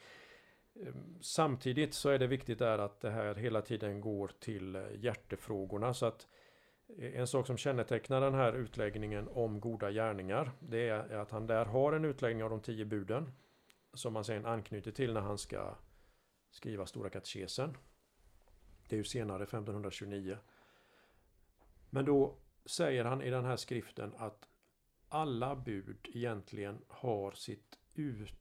ehm, 0.75 1.19
samtidigt 1.21 1.95
så 1.95 2.09
är 2.09 2.19
det 2.19 2.27
viktigt 2.27 2.59
där 2.59 2.79
att 2.79 3.01
det 3.01 3.11
här 3.11 3.35
hela 3.35 3.63
tiden 3.63 4.01
går 4.01 4.31
till 4.39 4.87
hjärtefrågorna 4.97 5.95
så 5.95 6.07
att 6.07 6.23
eh, 6.23 6.38
en 6.97 7.27
sak 7.27 7.47
som 7.47 7.57
kännetecknar 7.57 8.21
den 8.21 8.35
här 8.35 8.53
utläggningen 8.53 9.29
om 9.29 9.61
goda 9.61 9.91
gärningar 9.91 10.53
det 10.61 10.89
är 10.89 11.19
att 11.19 11.31
han 11.31 11.47
där 11.47 11.65
har 11.65 11.93
en 11.93 12.05
utläggning 12.05 12.45
av 12.45 12.51
de 12.51 12.61
tio 12.61 12.85
buden 12.85 13.33
som 13.95 14.13
man 14.13 14.25
sen 14.25 14.47
anknyter 14.47 14.91
till 14.91 15.13
när 15.13 15.21
han 15.21 15.39
ska 15.39 15.75
skriva 16.51 16.87
Stora 16.87 17.11
katekesen. 17.11 17.77
Det 18.89 18.97
är 18.97 18.99
ju 18.99 19.05
senare 19.05 19.43
1529. 19.43 20.39
Men 21.91 22.05
då 22.05 22.37
säger 22.65 23.05
han 23.05 23.23
i 23.23 23.31
den 23.31 23.45
här 23.45 23.57
skriften 23.57 24.15
att 24.17 24.49
alla 25.09 25.57
bud 25.57 26.09
egentligen 26.15 26.79
har 26.89 27.33
sitt 27.33 27.79
ut 27.95 28.35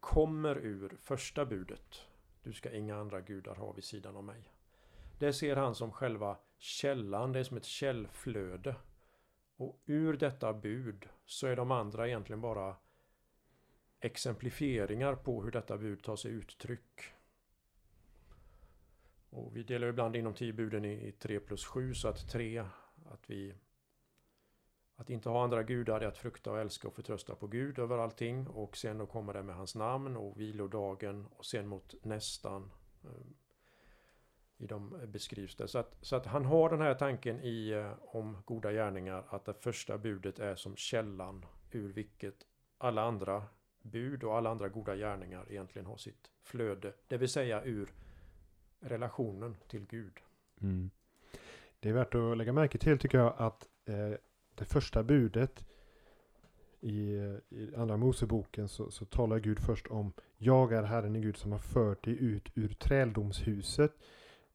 kommer 0.00 0.58
ur 0.58 0.96
första 1.00 1.44
budet. 1.44 2.00
Du 2.42 2.52
ska 2.52 2.70
inga 2.70 2.96
andra 2.96 3.20
gudar 3.20 3.54
ha 3.54 3.72
vid 3.72 3.84
sidan 3.84 4.16
av 4.16 4.24
mig. 4.24 4.52
Det 5.18 5.32
ser 5.32 5.56
han 5.56 5.74
som 5.74 5.92
själva 5.92 6.36
källan, 6.62 7.32
det 7.32 7.38
är 7.38 7.44
som 7.44 7.56
ett 7.56 7.64
källflöde. 7.64 8.76
Och 9.56 9.82
ur 9.86 10.16
detta 10.16 10.52
bud 10.52 11.08
så 11.24 11.46
är 11.46 11.56
de 11.56 11.70
andra 11.70 12.08
egentligen 12.08 12.40
bara 12.40 12.76
exemplifieringar 14.00 15.14
på 15.14 15.42
hur 15.42 15.50
detta 15.50 15.78
bud 15.78 16.02
tar 16.02 16.16
sig 16.16 16.30
uttryck. 16.30 17.00
Och 19.30 19.56
vi 19.56 19.62
delar 19.62 19.86
ibland 19.86 20.16
in 20.16 20.24
de 20.24 20.34
tio 20.34 20.52
buden 20.52 20.84
i 20.84 21.12
3 21.12 21.40
plus 21.40 21.64
7 21.64 21.94
så 21.94 22.08
att 22.08 22.28
3, 22.28 22.64
att 23.04 23.30
vi 23.30 23.54
att 24.96 25.10
inte 25.10 25.28
ha 25.28 25.44
andra 25.44 25.62
gudar 25.62 26.00
är 26.00 26.06
att 26.06 26.18
frukta 26.18 26.50
och 26.50 26.58
älska 26.58 26.88
och 26.88 26.94
förtrösta 26.94 27.34
på 27.34 27.46
Gud 27.46 27.78
över 27.78 27.98
allting 27.98 28.46
och 28.46 28.76
sen 28.76 28.98
då 28.98 29.06
kommer 29.06 29.32
det 29.32 29.42
med 29.42 29.54
hans 29.54 29.74
namn 29.74 30.16
och 30.16 30.40
vilodagen 30.40 31.26
och 31.26 31.46
sen 31.46 31.68
mot 31.68 31.94
nästan 32.04 32.70
eh, 33.04 33.10
i 34.62 34.66
de 34.66 34.98
beskrivs 35.06 35.56
det. 35.56 35.68
Så 35.68 35.78
att, 35.78 35.96
så 36.00 36.16
att 36.16 36.26
han 36.26 36.44
har 36.44 36.70
den 36.70 36.80
här 36.80 36.94
tanken 36.94 37.40
i 37.40 37.70
eh, 37.70 37.92
om 38.00 38.36
goda 38.44 38.72
gärningar 38.72 39.24
att 39.28 39.44
det 39.44 39.54
första 39.54 39.98
budet 39.98 40.38
är 40.38 40.54
som 40.56 40.76
källan 40.76 41.44
ur 41.70 41.92
vilket 41.92 42.34
alla 42.78 43.02
andra 43.02 43.44
bud 43.82 44.24
och 44.24 44.36
alla 44.36 44.50
andra 44.50 44.68
goda 44.68 44.96
gärningar 44.96 45.46
egentligen 45.50 45.86
har 45.86 45.96
sitt 45.96 46.30
flöde. 46.42 46.92
Det 47.08 47.16
vill 47.16 47.28
säga 47.28 47.64
ur 47.64 47.92
relationen 48.80 49.56
till 49.68 49.86
Gud. 49.86 50.20
Mm. 50.60 50.90
Det 51.80 51.88
är 51.88 51.92
värt 51.92 52.14
att 52.14 52.36
lägga 52.36 52.52
märke 52.52 52.78
till 52.78 52.98
tycker 52.98 53.18
jag 53.18 53.34
att 53.36 53.68
eh, 53.84 54.12
det 54.54 54.64
första 54.64 55.02
budet 55.02 55.64
i, 56.80 57.14
eh, 57.14 57.58
i 57.58 57.74
andra 57.76 57.96
Moseboken 57.96 58.68
så, 58.68 58.90
så 58.90 59.04
talar 59.04 59.38
Gud 59.38 59.58
först 59.58 59.86
om 59.86 60.12
Jag 60.36 60.72
är 60.72 60.82
Herren 60.82 61.16
i 61.16 61.20
Gud 61.20 61.36
som 61.36 61.52
har 61.52 61.58
fört 61.58 62.04
dig 62.04 62.24
ut 62.24 62.48
ur 62.54 62.68
träldomshuset. 62.68 63.92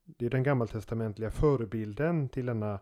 Det 0.07 0.25
är 0.25 0.29
den 0.29 0.43
gammaltestamentliga 0.43 1.31
förebilden 1.31 2.29
till 2.29 2.45
denna 2.45 2.79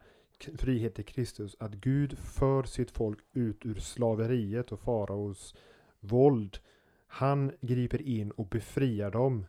frihet 0.57 0.99
i 0.99 1.03
Kristus. 1.03 1.55
Att 1.59 1.71
Gud 1.71 2.17
för 2.17 2.63
sitt 2.63 2.91
folk 2.91 3.19
ut 3.33 3.65
ur 3.65 3.75
slaveriet 3.75 4.71
och 4.71 4.79
faraos 4.79 5.55
våld. 5.99 6.57
Han 7.07 7.51
griper 7.61 8.01
in 8.01 8.31
och 8.31 8.47
befriar 8.47 9.11
dem. 9.11 9.45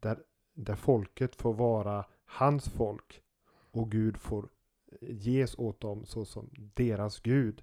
Där, 0.00 0.18
där 0.54 0.74
folket 0.74 1.36
får 1.36 1.54
vara 1.54 2.04
hans 2.24 2.68
folk. 2.68 3.22
Och 3.70 3.90
Gud 3.90 4.16
får 4.16 4.48
ges 5.00 5.58
åt 5.58 5.80
dem 5.80 6.04
såsom 6.04 6.50
deras 6.74 7.20
Gud. 7.20 7.62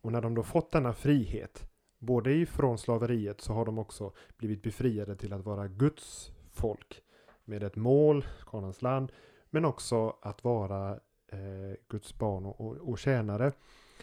Och 0.00 0.12
när 0.12 0.20
de 0.20 0.34
då 0.34 0.42
fått 0.42 0.72
denna 0.72 0.92
frihet, 0.92 1.70
både 1.98 2.32
ifrån 2.32 2.78
slaveriet 2.78 3.40
så 3.40 3.52
har 3.52 3.64
de 3.64 3.78
också 3.78 4.12
blivit 4.36 4.62
befriade 4.62 5.16
till 5.16 5.32
att 5.32 5.44
vara 5.44 5.68
Guds 5.68 6.32
folk. 6.50 7.02
Med 7.44 7.62
ett 7.62 7.76
mål, 7.76 8.26
Kanans 8.46 8.82
land, 8.82 9.12
men 9.50 9.64
också 9.64 10.16
att 10.22 10.44
vara 10.44 10.90
eh, 11.28 11.76
Guds 11.88 12.18
barn 12.18 12.46
och, 12.46 12.60
och, 12.60 12.76
och 12.76 12.98
tjänare. 12.98 13.52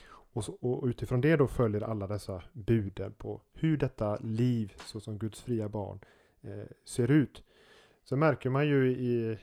Och, 0.09 0.43
så, 0.43 0.53
och, 0.53 0.87
utifrån 0.87 1.21
det 1.21 1.35
då 1.35 1.47
följer 1.47 1.81
alla 1.81 2.07
dessa 2.07 2.43
buden 2.53 3.13
på 3.13 3.41
hur 3.53 3.77
detta 3.77 4.15
liv 4.15 4.73
såsom 4.85 5.17
Guds 5.17 5.41
fria 5.41 5.69
barn 5.69 5.99
eh, 6.41 6.65
ser 6.85 7.11
ut. 7.11 7.43
Så 8.03 8.15
märker 8.15 8.49
man 8.49 8.67
ju 8.67 8.91
i, 8.91 8.93
i 8.93 9.37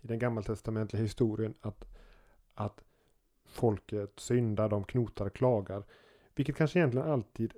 den 0.00 0.18
gammaltestamentliga 0.18 1.02
historien 1.02 1.54
att, 1.60 1.84
att 2.54 2.84
folket 3.44 4.12
syndar, 4.20 4.68
de 4.68 4.84
knotar, 4.84 5.28
klagar. 5.28 5.84
Vilket 6.34 6.56
kanske 6.56 6.78
egentligen 6.78 7.10
alltid 7.10 7.54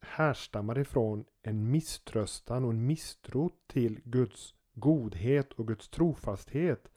härstammar 0.00 0.78
ifrån 0.78 1.24
en 1.42 1.70
misströstan 1.70 2.64
och 2.64 2.70
en 2.70 2.86
misstro 2.86 3.50
till 3.66 4.00
Guds 4.04 4.54
godhet 4.74 5.52
och 5.52 5.68
Guds 5.68 5.88
trofasthet. 5.88 6.88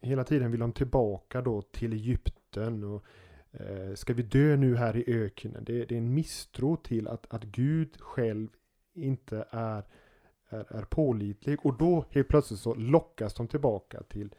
Hela 0.00 0.24
tiden 0.24 0.50
vill 0.50 0.60
de 0.60 0.72
tillbaka 0.72 1.42
då 1.42 1.62
till 1.62 1.92
Egypten 1.92 2.84
och 2.84 3.04
eh, 3.50 3.94
ska 3.94 4.14
vi 4.14 4.22
dö 4.22 4.56
nu 4.56 4.76
här 4.76 4.96
i 4.96 5.04
öknen? 5.06 5.64
Det, 5.64 5.84
det, 5.84 5.94
är 5.94 5.98
en 5.98 6.14
misstro 6.14 6.76
till 6.76 7.08
att, 7.08 7.34
att 7.34 7.44
Gud 7.44 8.00
själv 8.00 8.48
inte 8.94 9.44
är, 9.50 9.82
är, 10.48 10.76
är 10.76 10.84
pålitlig 10.84 11.66
och 11.66 11.78
då 11.78 12.04
helt 12.10 12.28
plötsligt 12.28 12.60
så 12.60 12.74
lockas 12.74 13.34
de 13.34 13.48
tillbaka 13.48 14.02
till 14.02 14.34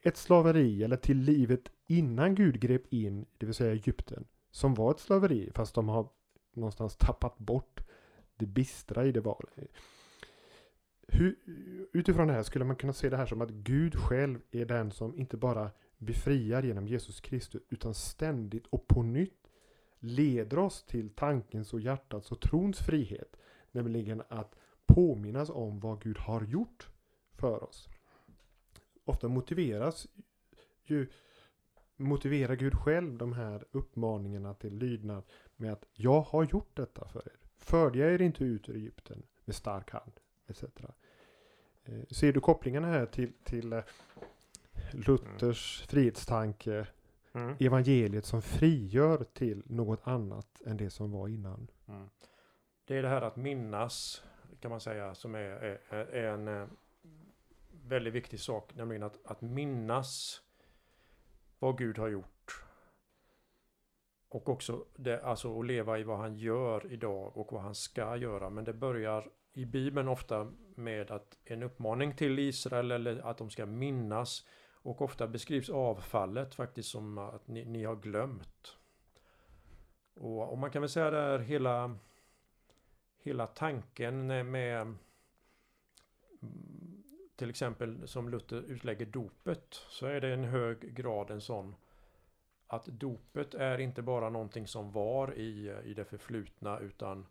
ett 0.00 0.16
slaveri 0.16 0.84
eller 0.84 0.96
till 0.96 1.18
livet 1.18 1.70
innan 1.86 2.34
Gud 2.34 2.60
grep 2.60 2.92
in, 2.92 3.26
det 3.38 3.46
vill 3.46 3.54
säga 3.54 3.72
Egypten, 3.72 4.24
som 4.50 4.74
var 4.74 4.90
ett 4.90 5.00
slaveri, 5.00 5.50
fast 5.54 5.74
de 5.74 5.88
har 5.88 6.08
någonstans 6.54 6.96
tappat 6.96 7.38
bort 7.38 7.80
det 8.36 8.46
bistra 8.46 9.04
i 9.04 9.12
det 9.12 9.20
valet. 9.20 9.70
Hur, 11.12 11.36
utifrån 11.92 12.26
det 12.26 12.32
här 12.32 12.42
skulle 12.42 12.64
man 12.64 12.76
kunna 12.76 12.92
se 12.92 13.08
det 13.08 13.16
här 13.16 13.26
som 13.26 13.40
att 13.40 13.50
Gud 13.50 13.96
själv 13.96 14.40
är 14.50 14.64
den 14.64 14.90
som 14.90 15.18
inte 15.18 15.36
bara 15.36 15.70
befriar 15.98 16.62
genom 16.62 16.88
Jesus 16.88 17.20
Kristus, 17.20 17.62
utan 17.68 17.94
ständigt 17.94 18.66
och 18.66 18.86
på 18.86 19.02
nytt 19.02 19.48
leder 19.98 20.58
oss 20.58 20.86
till 20.86 21.10
tankens 21.10 21.74
och 21.74 21.80
hjärtats 21.80 22.32
och 22.32 22.40
trons 22.40 22.78
frihet. 22.78 23.36
Nämligen 23.72 24.22
att 24.28 24.54
påminnas 24.86 25.50
om 25.50 25.80
vad 25.80 26.02
Gud 26.02 26.18
har 26.18 26.42
gjort 26.42 26.88
för 27.32 27.64
oss. 27.64 27.88
Ofta 29.04 29.28
motiveras 29.28 30.08
ju 30.84 31.08
motiverar 31.96 32.56
Gud 32.56 32.74
själv 32.74 33.18
de 33.18 33.32
här 33.32 33.64
uppmaningarna 33.70 34.54
till 34.54 34.78
lydnad 34.78 35.24
med 35.56 35.72
att 35.72 35.84
jag 35.94 36.20
har 36.20 36.44
gjort 36.44 36.76
detta 36.76 37.08
för 37.08 37.18
er. 37.18 37.36
Förde 37.56 37.98
jag 37.98 38.12
er 38.12 38.22
inte 38.22 38.44
ut 38.44 38.68
ur 38.68 38.76
Egypten 38.76 39.22
med 39.44 39.54
stark 39.54 39.90
hand 39.90 40.12
etc. 40.48 40.64
Eh, 41.84 42.02
ser 42.10 42.32
du 42.32 42.40
kopplingarna 42.40 42.86
här 42.86 43.06
till, 43.06 43.32
till 43.44 43.72
eh, 43.72 43.82
Luthers 44.92 45.80
mm. 45.80 45.88
frihetstanke, 45.88 46.86
mm. 47.32 47.56
evangeliet 47.60 48.24
som 48.24 48.42
frigör 48.42 49.24
till 49.24 49.62
något 49.66 50.00
annat 50.06 50.62
än 50.66 50.76
det 50.76 50.90
som 50.90 51.12
var 51.12 51.28
innan? 51.28 51.70
Mm. 51.88 52.08
Det 52.84 52.96
är 52.96 53.02
det 53.02 53.08
här 53.08 53.22
att 53.22 53.36
minnas, 53.36 54.22
kan 54.60 54.70
man 54.70 54.80
säga, 54.80 55.14
som 55.14 55.34
är, 55.34 55.38
är, 55.38 55.96
är 55.96 56.32
en 56.32 56.48
eh, 56.48 56.66
väldigt 57.88 58.14
viktig 58.14 58.40
sak, 58.40 58.74
nämligen 58.74 59.02
att, 59.02 59.26
att 59.26 59.40
minnas 59.40 60.42
vad 61.58 61.78
Gud 61.78 61.98
har 61.98 62.08
gjort. 62.08 62.64
Och 64.28 64.48
också 64.48 64.84
det, 64.96 65.22
alltså 65.22 65.60
att 65.60 65.66
leva 65.66 65.98
i 65.98 66.02
vad 66.02 66.18
han 66.18 66.36
gör 66.36 66.92
idag 66.92 67.36
och 67.36 67.52
vad 67.52 67.62
han 67.62 67.74
ska 67.74 68.16
göra. 68.16 68.50
Men 68.50 68.64
det 68.64 68.72
börjar 68.72 69.30
i 69.58 69.66
Bibeln 69.66 70.08
ofta 70.08 70.52
med 70.74 71.10
att 71.10 71.38
en 71.44 71.62
uppmaning 71.62 72.16
till 72.16 72.38
Israel 72.38 72.90
eller 72.90 73.20
att 73.20 73.38
de 73.38 73.50
ska 73.50 73.66
minnas. 73.66 74.46
Och 74.72 75.02
ofta 75.02 75.26
beskrivs 75.26 75.70
avfallet 75.70 76.54
faktiskt 76.54 76.88
som 76.88 77.18
att 77.18 77.48
ni, 77.48 77.64
ni 77.64 77.84
har 77.84 77.96
glömt. 77.96 78.76
Och, 80.14 80.52
och, 80.52 80.58
man 80.58 80.70
kan 80.70 80.82
väl 80.82 80.88
säga 80.88 81.10
där 81.10 81.38
hela, 81.38 81.98
hela 83.22 83.46
tanken 83.46 84.26
med 84.50 84.94
till 87.36 87.50
exempel 87.50 88.08
som 88.08 88.28
Luther 88.28 88.62
utlägger 88.62 89.06
dopet 89.06 89.74
så 89.88 90.06
är 90.06 90.20
det 90.20 90.34
en 90.34 90.44
hög 90.44 90.94
grad 90.94 91.30
en 91.30 91.40
sån 91.40 91.74
att 92.66 92.86
dopet 92.86 93.54
är 93.54 93.78
inte 93.78 94.02
bara 94.02 94.30
någonting 94.30 94.66
som 94.66 94.92
var 94.92 95.34
i, 95.38 95.74
i 95.84 95.94
det 95.94 96.04
förflutna 96.04 96.78
utan 96.78 97.26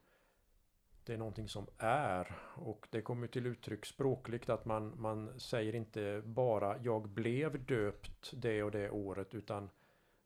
det 1.08 1.14
är 1.14 1.18
någonting 1.18 1.50
som 1.50 1.68
är 1.78 2.36
och 2.56 2.88
det 2.92 3.02
kommer 3.02 3.28
till 3.28 3.46
uttryck 3.46 3.86
språkligt 3.86 4.50
att 4.50 4.66
man, 4.66 5.02
man 5.02 5.40
säger 5.40 5.76
inte 5.76 6.22
bara 6.26 6.78
jag 6.78 7.10
blev 7.10 7.66
döpt 7.66 8.32
det 8.34 8.64
och 8.64 8.72
det 8.72 8.90
året 8.90 9.34
utan 9.36 9.70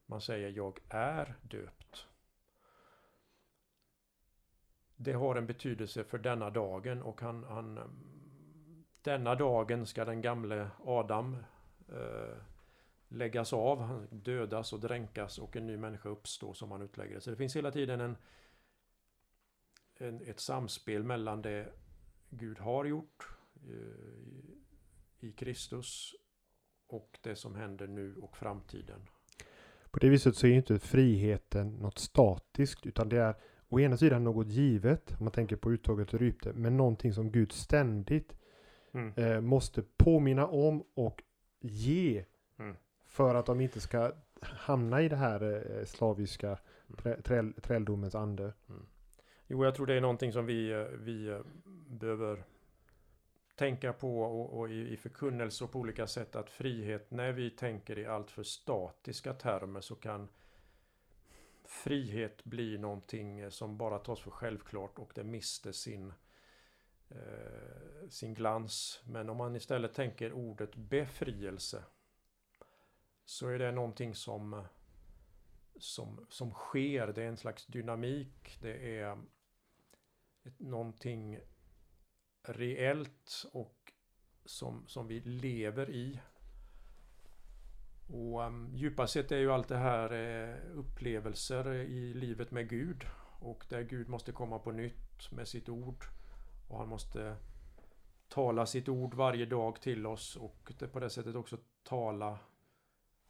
man 0.05 0.21
säger 0.21 0.49
jag 0.49 0.79
är 0.89 1.35
döpt. 1.41 2.07
Det 4.95 5.13
har 5.13 5.35
en 5.35 5.47
betydelse 5.47 6.03
för 6.03 6.17
denna 6.17 6.49
dagen 6.49 7.01
och 7.01 7.21
han, 7.21 7.43
han 7.43 7.79
denna 9.01 9.35
dagen 9.35 9.85
ska 9.85 10.05
den 10.05 10.21
gamle 10.21 10.69
Adam 10.85 11.37
eh, 11.89 12.37
läggas 13.07 13.53
av, 13.53 13.81
han 13.81 14.07
dödas 14.11 14.73
och 14.73 14.79
dränkas 14.79 15.37
och 15.37 15.55
en 15.55 15.67
ny 15.67 15.77
människa 15.77 16.09
uppstå 16.09 16.53
som 16.53 16.71
han 16.71 16.81
utlägger 16.81 17.15
det. 17.15 17.21
Så 17.21 17.29
det 17.29 17.35
finns 17.35 17.55
hela 17.55 17.71
tiden 17.71 18.01
en, 18.01 18.17
en, 20.01 20.21
ett 20.21 20.39
samspel 20.39 21.03
mellan 21.03 21.41
det 21.41 21.67
Gud 22.29 22.59
har 22.59 22.85
gjort 22.85 23.27
eh, 23.69 25.27
i 25.27 25.31
Kristus 25.31 26.15
och 26.87 27.19
det 27.21 27.35
som 27.35 27.55
händer 27.55 27.87
nu 27.87 28.15
och 28.15 28.37
framtiden. 28.37 29.01
På 29.91 29.99
det 29.99 30.09
viset 30.09 30.35
så 30.35 30.47
är 30.47 30.51
inte 30.51 30.79
friheten 30.79 31.73
något 31.73 31.99
statiskt 31.99 32.85
utan 32.85 33.09
det 33.09 33.17
är 33.17 33.35
å 33.69 33.79
ena 33.79 33.97
sidan 33.97 34.23
något 34.23 34.47
givet, 34.47 35.11
om 35.19 35.25
man 35.25 35.31
tänker 35.31 35.55
på 35.55 35.71
uttåget 35.71 36.13
ur 36.13 36.17
Rypte, 36.17 36.53
men 36.53 36.77
någonting 36.77 37.13
som 37.13 37.31
Gud 37.31 37.51
ständigt 37.51 38.35
mm. 38.91 39.13
eh, 39.15 39.41
måste 39.41 39.83
påminna 39.97 40.47
om 40.47 40.83
och 40.93 41.23
ge 41.59 42.25
mm. 42.59 42.75
för 43.05 43.35
att 43.35 43.45
de 43.45 43.61
inte 43.61 43.81
ska 43.81 44.11
hamna 44.41 45.01
i 45.01 45.09
det 45.09 45.15
här 45.15 45.71
eh, 45.79 45.85
slaviska 45.85 46.57
träl, 47.23 47.53
träldomens 47.53 48.15
ande. 48.15 48.53
Mm. 48.69 48.85
Jo, 49.51 49.65
jag 49.65 49.75
tror 49.75 49.85
det 49.85 49.93
är 49.93 50.01
någonting 50.01 50.33
som 50.33 50.45
vi, 50.45 50.71
eh, 50.71 50.83
vi 50.83 51.27
eh, 51.27 51.41
behöver 51.87 52.43
tänka 53.55 53.93
på 53.93 54.21
och, 54.21 54.59
och 54.59 54.69
i, 54.69 54.93
i 54.93 54.97
förkunnelse 54.97 55.63
och 55.63 55.71
på 55.71 55.79
olika 55.79 56.07
sätt 56.07 56.35
att 56.35 56.49
frihet, 56.49 57.11
när 57.11 57.31
vi 57.31 57.49
tänker 57.49 57.99
i 57.99 58.05
allt 58.05 58.31
för 58.31 58.43
statiska 58.43 59.33
termer 59.33 59.81
så 59.81 59.95
kan 59.95 60.27
frihet 61.65 62.43
bli 62.43 62.77
någonting 62.77 63.39
eh, 63.39 63.49
som 63.49 63.77
bara 63.77 63.99
tas 63.99 64.19
för 64.19 64.31
självklart 64.31 64.99
och 64.99 65.11
det 65.15 65.23
mister 65.23 65.71
sin 65.71 66.13
eh, 67.09 68.09
sin 68.09 68.33
glans. 68.33 69.01
Men 69.05 69.29
om 69.29 69.37
man 69.37 69.55
istället 69.55 69.93
tänker 69.93 70.33
ordet 70.33 70.75
befrielse 70.75 71.83
så 73.25 73.47
är 73.47 73.59
det 73.59 73.71
någonting 73.71 74.15
som, 74.15 74.63
som, 75.79 76.25
som 76.29 76.51
sker. 76.51 77.07
Det 77.07 77.23
är 77.23 77.27
en 77.27 77.37
slags 77.37 77.65
dynamik. 77.65 78.57
Det 78.61 78.99
är 78.99 79.17
ett, 80.43 80.59
någonting 80.59 81.39
reellt 82.43 83.45
och 83.53 83.93
som, 84.45 84.87
som 84.87 85.07
vi 85.07 85.19
lever 85.19 85.89
i. 85.89 86.19
Och 88.07 88.41
um, 88.41 88.75
djupast 88.75 89.13
sett 89.13 89.31
är 89.31 89.37
ju 89.37 89.51
allt 89.51 89.67
det 89.67 89.77
här 89.77 90.11
eh, 90.13 90.77
upplevelser 90.77 91.73
i 91.73 92.13
livet 92.13 92.51
med 92.51 92.69
Gud. 92.69 93.05
och 93.39 93.65
där 93.69 93.81
Gud 93.81 94.09
måste 94.09 94.31
komma 94.31 94.59
på 94.59 94.71
nytt 94.71 95.31
med 95.31 95.47
sitt 95.47 95.69
ord. 95.69 96.05
Och 96.69 96.77
han 96.77 96.87
måste 96.87 97.35
tala 98.27 98.65
sitt 98.65 98.89
ord 98.89 99.13
varje 99.13 99.45
dag 99.45 99.81
till 99.81 100.05
oss 100.05 100.35
och 100.35 100.73
det 100.79 100.87
på 100.87 100.99
det 100.99 101.09
sättet 101.09 101.35
också 101.35 101.57
tala 101.83 102.39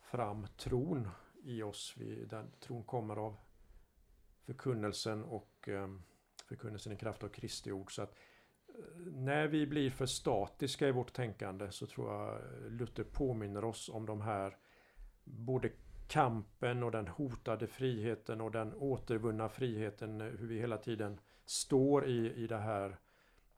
fram 0.02 0.48
tron 0.58 1.10
i 1.44 1.62
oss. 1.64 1.94
Vi, 1.98 2.26
den 2.26 2.52
tron 2.60 2.84
kommer 2.84 3.16
av 3.16 3.38
förkunnelsen 4.46 5.24
och 5.24 5.68
um, 5.68 6.04
förkunnelsen 6.52 6.94
i 6.94 6.98
kraft 6.98 7.24
av 7.24 7.28
Kristi 7.28 7.72
ord. 7.72 7.96
Så 7.96 8.02
att 8.02 8.16
eh, 8.68 8.74
när 9.06 9.48
vi 9.48 9.68
blir 9.68 9.90
för 9.90 10.06
statiska 10.06 10.88
i 10.88 10.92
vårt 10.92 11.14
tänkande 11.14 11.72
så 11.72 11.86
tror 11.88 12.14
jag 12.14 12.42
Luther 12.72 13.04
påminner 13.04 13.64
oss 13.64 13.90
om 13.90 14.06
de 14.06 14.22
här 14.22 14.58
både 15.24 15.72
kampen 16.08 16.84
och 16.84 16.92
den 16.92 17.08
hotade 17.08 17.68
friheten 17.68 18.42
och 18.42 18.52
den 18.52 18.74
återvunna 18.74 19.50
friheten, 19.50 20.22
eh, 20.22 20.28
hur 20.28 20.48
vi 20.48 20.60
hela 20.60 20.78
tiden 20.78 21.20
står 21.46 22.06
i, 22.06 22.34
i 22.34 22.48
det 22.48 22.58
här 22.58 22.98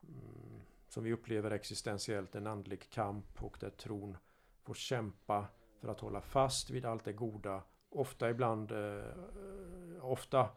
mm, 0.04 0.62
som 0.88 1.04
vi 1.04 1.14
upplever 1.14 1.52
existentiellt, 1.52 2.36
en 2.36 2.48
andlig 2.48 2.90
kamp 2.90 3.44
och 3.44 3.58
där 3.60 3.70
tron 3.70 4.18
får 4.64 4.74
kämpa 4.74 5.48
för 5.82 5.88
att 5.88 6.00
hålla 6.00 6.22
fast 6.22 6.70
vid 6.70 6.86
allt 6.86 7.06
det 7.06 7.14
goda. 7.14 7.64
Ofta 7.90 8.30
ibland, 8.30 8.72
eh, 8.72 9.04
ofta 10.02 10.50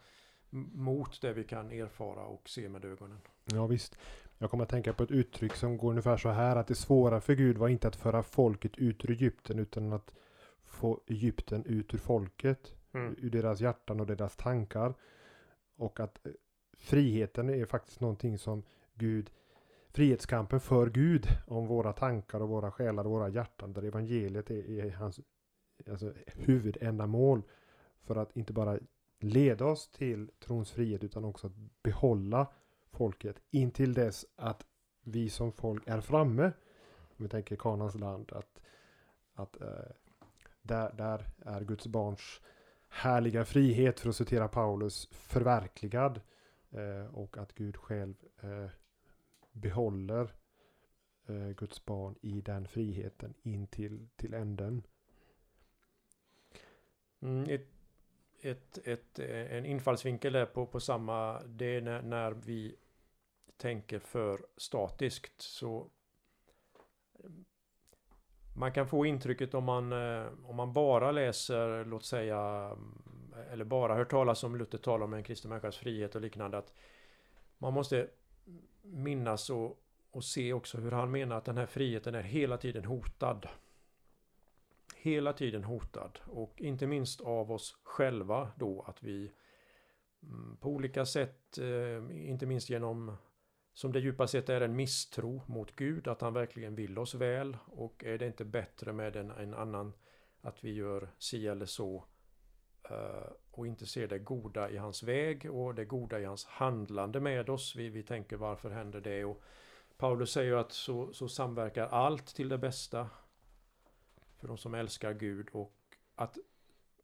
mot 0.51 1.21
det 1.21 1.33
vi 1.33 1.45
kan 1.45 1.71
erfara 1.71 2.27
och 2.27 2.49
se 2.49 2.69
med 2.69 2.85
ögonen. 2.85 3.19
Ja 3.45 3.67
visst. 3.67 3.99
Jag 4.39 4.51
kommer 4.51 4.65
att 4.65 4.71
tänka 4.71 4.93
på 4.93 5.03
ett 5.03 5.11
uttryck 5.11 5.55
som 5.55 5.77
går 5.77 5.91
ungefär 5.91 6.17
så 6.17 6.29
här 6.29 6.57
att 6.57 6.67
det 6.67 6.75
svåra 6.75 7.21
för 7.21 7.35
Gud 7.35 7.59
var 7.59 7.69
inte 7.69 7.89
att 7.89 7.97
föra 7.97 8.23
folket 8.23 8.79
ut 8.79 9.05
ur 9.05 9.11
Egypten 9.11 9.59
utan 9.59 9.93
att 9.93 10.15
få 10.65 11.01
Egypten 11.07 11.65
ut 11.65 11.95
ur 11.95 11.99
folket. 11.99 12.73
Mm. 12.93 13.17
Ur 13.19 13.31
deras 13.31 13.61
hjärtan 13.61 14.01
och 14.01 14.07
deras 14.07 14.37
tankar. 14.37 14.95
Och 15.77 16.01
att 16.01 16.27
eh, 16.27 16.33
friheten 16.79 17.51
är 17.51 17.65
faktiskt 17.65 18.01
någonting 18.01 18.39
som 18.39 18.63
Gud 18.95 19.31
Frihetskampen 19.97 20.61
för 20.61 20.91
Gud 20.91 21.27
om 21.47 21.67
våra 21.67 21.93
tankar 21.93 22.41
och 22.41 22.49
våra 22.49 22.71
själar 22.71 23.05
och 23.05 23.11
våra 23.11 23.29
hjärtan 23.29 23.73
där 23.73 23.83
evangeliet 23.83 24.51
är, 24.51 24.71
är 24.71 24.91
hans 24.91 25.21
alltså, 25.91 26.13
huvudändamål. 26.27 27.43
För 28.03 28.17
att 28.17 28.37
inte 28.37 28.53
bara 28.53 28.79
leda 29.19 29.65
oss 29.65 29.89
till 29.89 30.31
trons 30.41 30.71
frihet 30.73 31.05
utan 31.05 31.25
också 31.25 31.47
att 31.47 31.83
behålla 31.83 32.47
folket 32.91 33.37
intill 33.51 33.95
dess 33.95 34.27
att 34.37 34.67
vi 35.03 35.31
som 35.31 35.53
folk 35.53 35.83
är 35.87 36.01
framme. 36.01 36.53
Om 36.89 37.23
vi 37.25 37.29
tänker 37.29 37.57
Kanans 37.57 37.95
land. 37.95 38.33
Att, 38.33 38.61
att 39.35 39.61
eh, 39.61 39.69
där, 40.63 40.93
där 40.93 41.29
är 41.39 41.61
Guds 41.61 41.87
barns 41.87 42.41
härliga 42.89 43.45
frihet, 43.45 44.01
för 44.01 44.09
att 44.09 44.17
citera 44.17 44.49
Paulus, 44.49 45.09
förverkligad. 45.13 46.21
Eh, 46.71 47.15
och 47.15 47.39
att 47.39 47.55
Gud 47.55 47.77
själv 47.77 48.15
eh, 48.41 48.71
behåller 49.53 50.35
eh, 51.27 51.49
Guds 51.49 51.85
barn 51.85 52.15
i 52.21 52.41
den 52.41 52.69
friheten 52.69 53.35
in 53.43 53.67
till, 53.67 54.09
till 54.17 54.35
änden. 54.35 54.83
Mm, 57.21 57.51
ett, 57.51 57.69
ett, 58.51 58.79
ett, 58.85 59.19
eh, 59.19 59.57
en 59.57 59.67
infallsvinkel 59.67 60.33
där 60.33 60.47
på, 60.47 60.67
på 60.67 60.81
samma, 60.81 61.43
det 61.47 61.77
är 61.77 61.81
när, 61.81 62.03
när 62.03 62.31
vi 62.33 62.77
tänker 63.57 63.99
för 63.99 64.47
statiskt 64.57 65.43
så 65.43 65.91
eh, 67.25 67.31
man 68.57 68.73
kan 68.73 68.89
få 68.89 69.07
intrycket 69.07 69.55
om 69.55 69.65
man, 69.65 69.93
eh, 69.93 70.27
om 70.45 70.57
man 70.57 70.73
bara 70.73 71.13
läser, 71.13 71.85
låt 71.85 72.05
säga, 72.05 72.39
mm, 72.73 73.35
eller 73.51 73.65
bara 73.65 73.95
hör 73.95 74.05
talas 74.05 74.45
om 74.45 74.57
Luther 74.57 74.79
talar 74.79 75.05
om 75.05 75.15
en 75.15 75.23
kristen 75.23 75.49
människas 75.49 75.77
frihet 75.77 76.15
och 76.15 76.21
liknande, 76.21 76.59
att 76.59 76.73
man 77.59 77.73
måste 77.73 78.09
minnas 78.83 79.51
och, 79.51 79.83
och 80.11 80.25
se 80.25 80.53
också 80.53 80.79
hur 80.79 80.91
han 80.91 81.11
menar 81.11 81.37
att 81.37 81.45
den 81.45 81.59
här 81.59 81.67
friheten 81.67 82.15
är 82.15 82.23
hela 82.23 82.59
tiden 82.59 82.85
hotad. 82.85 83.49
Hela 84.95 85.33
tiden 85.33 85.65
hotad 85.65 86.19
och 86.27 86.61
inte 86.61 86.87
minst 86.87 87.21
av 87.21 87.53
oss 87.53 87.81
själva 87.83 88.53
då 88.57 88.83
att 88.89 89.03
vi 89.03 89.33
mm, 90.23 90.57
på 90.57 90.69
olika 90.69 91.07
sätt, 91.07 91.59
eh, 91.59 92.29
inte 92.29 92.47
minst 92.47 92.71
genom 92.71 93.17
som 93.77 93.93
det 93.93 94.01
djupast 94.01 94.33
sett 94.33 94.49
är 94.49 94.61
en 94.61 94.77
misstro 94.77 95.43
mot 95.47 95.77
Gud, 95.77 96.09
att 96.09 96.21
han 96.21 96.35
verkligen 96.35 96.75
vill 96.75 96.99
oss 96.99 97.15
väl 97.15 97.57
och 97.67 98.05
är 98.05 98.19
det 98.19 98.27
inte 98.27 98.45
bättre 98.45 98.93
med 98.93 99.17
en, 99.17 99.31
en 99.31 99.55
annan 99.55 99.93
att 100.41 100.65
vi 100.65 100.73
gör 100.73 101.09
si 101.19 101.47
eller 101.47 101.67
så 101.67 102.05
eh, 102.91 103.33
och 103.51 103.67
inte 103.67 103.87
ser 103.87 104.09
det 104.09 104.19
goda 104.19 104.71
i 104.71 104.77
hans 104.77 105.03
väg 105.03 105.51
och 105.51 105.75
det 105.75 105.85
goda 105.85 106.21
i 106.21 106.25
hans 106.25 106.45
handlande 106.47 107.21
med 107.21 107.51
oss. 107.51 107.77
Vi, 107.77 107.89
vi 107.89 108.03
tänker 108.03 108.37
varför 108.37 108.71
händer 108.71 109.01
det? 109.01 109.25
Och 109.25 109.43
Paulus 109.97 110.33
säger 110.33 110.57
att 110.57 110.73
så, 110.73 111.13
så 111.13 111.29
samverkar 111.29 111.87
allt 111.87 112.27
till 112.27 112.49
det 112.49 112.59
bästa 112.59 113.09
för 114.47 114.49
de 114.49 114.59
som 114.59 114.75
älskar 114.75 115.13
Gud 115.13 115.49
och 115.53 115.73
att 116.15 116.39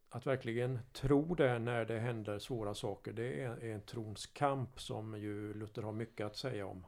att 0.09 0.27
verkligen 0.27 0.79
tro 0.93 1.35
det 1.35 1.59
när 1.59 1.85
det 1.85 1.99
händer 1.99 2.39
svåra 2.39 2.75
saker, 2.75 3.13
det 3.13 3.43
är 3.43 3.65
en 3.65 3.81
trons 3.81 4.27
kamp 4.27 4.81
som 4.81 5.19
ju 5.19 5.55
Luther 5.55 5.83
har 5.83 5.93
mycket 5.93 6.27
att 6.27 6.37
säga 6.37 6.67
om. 6.67 6.87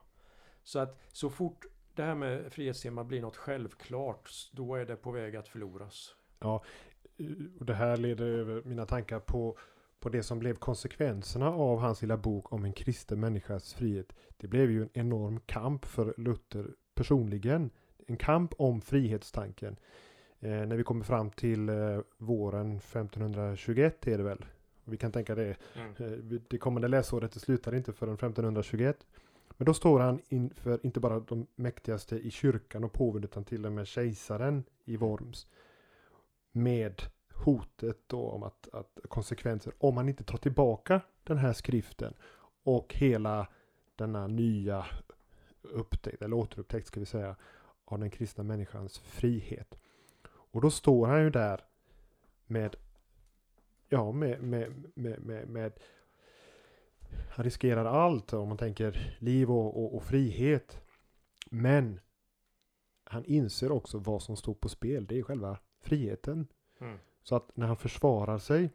Så 0.63 0.79
att 0.79 0.99
så 1.11 1.29
fort 1.29 1.65
det 1.95 2.03
här 2.03 2.15
med 2.15 2.53
frihetstema 2.53 3.03
blir 3.03 3.21
något 3.21 3.37
självklart, 3.37 4.29
då 4.51 4.75
är 4.75 4.85
det 4.85 4.95
på 4.95 5.11
väg 5.11 5.35
att 5.35 5.47
förloras. 5.47 6.15
Ja, 6.39 6.63
eh, 7.17 7.27
och 7.59 7.65
det 7.65 7.75
här 7.75 7.97
leder 7.97 8.25
över 8.25 8.61
mina 8.65 8.85
tankar 8.85 9.19
på, 9.19 9.57
på 9.99 10.09
det 10.09 10.23
som 10.23 10.39
blev 10.39 10.55
konsekvenserna 10.55 11.49
av 11.49 11.79
hans 11.79 12.01
lilla 12.01 12.17
bok 12.17 12.53
om 12.53 12.65
en 12.65 12.73
kristen 12.73 13.19
människas 13.19 13.73
frihet. 13.73 14.15
Det 14.37 14.47
blev 14.47 14.71
ju 14.71 14.81
en 14.81 14.89
enorm 14.93 15.39
kamp 15.39 15.85
för 15.85 16.13
Luther 16.17 16.75
personligen. 16.93 17.69
En 18.07 18.17
kamp 18.17 18.53
om 18.57 18.81
frihetstanken. 18.81 19.77
Eh, 20.39 20.49
när 20.49 20.75
vi 20.75 20.83
kommer 20.83 21.03
fram 21.03 21.31
till 21.31 21.69
eh, 21.69 21.99
våren 22.17 22.77
1521 22.77 24.07
är 24.07 24.17
det 24.17 24.23
väl. 24.23 24.45
Vi 24.83 24.97
kan 24.97 25.11
tänka 25.11 25.35
det. 25.35 25.55
Mm. 25.75 25.95
Eh, 25.97 26.39
det 26.49 26.57
kommande 26.57 26.87
läsåret 26.87 27.31
det 27.31 27.39
slutar 27.39 27.75
inte 27.75 27.93
förrän 27.93 28.13
1521. 28.13 29.05
Men 29.57 29.65
då 29.65 29.73
står 29.73 29.99
han 29.99 30.19
inför 30.29 30.79
inte 30.83 30.99
bara 30.99 31.19
de 31.19 31.47
mäktigaste 31.55 32.15
i 32.15 32.31
kyrkan 32.31 32.83
och 32.83 32.93
påven 32.93 33.23
utan 33.23 33.43
till 33.43 33.65
och 33.65 33.71
med 33.71 33.87
kejsaren 33.87 34.63
i 34.85 34.97
Worms. 34.97 35.47
Med 36.51 37.01
hotet 37.33 37.97
då 38.07 38.29
om 38.29 38.43
att, 38.43 38.69
att 38.73 38.99
konsekvenser 39.07 39.73
om 39.77 39.95
man 39.95 40.09
inte 40.09 40.23
tar 40.23 40.37
tillbaka 40.37 41.01
den 41.23 41.37
här 41.37 41.53
skriften 41.53 42.13
och 42.63 42.93
hela 42.95 43.47
denna 43.95 44.27
nya 44.27 44.85
upptäckt, 45.61 46.21
eller 46.21 46.35
återupptäckt 46.35 46.87
ska 46.87 46.99
vi 46.99 47.05
säga, 47.05 47.35
av 47.85 47.99
den 47.99 48.09
kristna 48.09 48.43
människans 48.43 48.99
frihet. 48.99 49.77
Och 50.55 50.61
då 50.61 50.69
står 50.69 51.07
han 51.07 51.23
ju 51.23 51.29
där 51.29 51.61
med, 52.45 52.75
ja, 53.89 54.11
med, 54.11 54.43
med, 54.43 54.91
med, 54.95 55.19
med, 55.19 55.49
med 55.49 55.73
han 57.29 57.45
riskerar 57.45 57.85
allt 57.85 58.33
om 58.33 58.47
man 58.47 58.57
tänker 58.57 59.17
liv 59.19 59.51
och, 59.51 59.83
och, 59.83 59.95
och 59.95 60.03
frihet. 60.03 60.81
Men 61.49 61.99
han 63.03 63.25
inser 63.25 63.71
också 63.71 63.97
vad 63.97 64.21
som 64.21 64.37
står 64.37 64.53
på 64.53 64.69
spel. 64.69 65.05
Det 65.05 65.19
är 65.19 65.23
själva 65.23 65.57
friheten. 65.81 66.47
Mm. 66.79 66.97
Så 67.23 67.35
att 67.35 67.57
när 67.57 67.67
han 67.67 67.77
försvarar 67.77 68.37
sig 68.37 68.69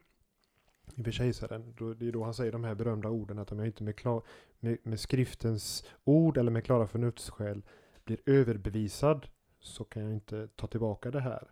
inför 0.95 1.11
kejsaren, 1.11 1.75
då, 1.79 1.95
det 1.95 2.09
är 2.09 2.13
då 2.13 2.25
han 2.25 2.35
säger 2.35 2.53
de 2.53 2.65
här 2.65 2.75
berömda 2.75 3.09
orden 3.09 3.39
att 3.39 3.53
om 3.53 3.59
jag 3.59 3.69
inte 3.69 3.83
med, 3.83 3.97
klar, 3.97 4.23
med, 4.59 4.79
med 4.83 5.01
skriftens 5.01 5.85
ord 6.05 6.37
eller 6.37 6.51
med 6.51 6.65
klara 6.65 6.87
förnuftsskäl 6.87 7.63
blir 8.05 8.19
överbevisad 8.27 9.27
så 9.61 9.85
kan 9.85 10.03
jag 10.03 10.13
inte 10.13 10.49
ta 10.49 10.67
tillbaka 10.67 11.11
det 11.11 11.21
här. 11.21 11.51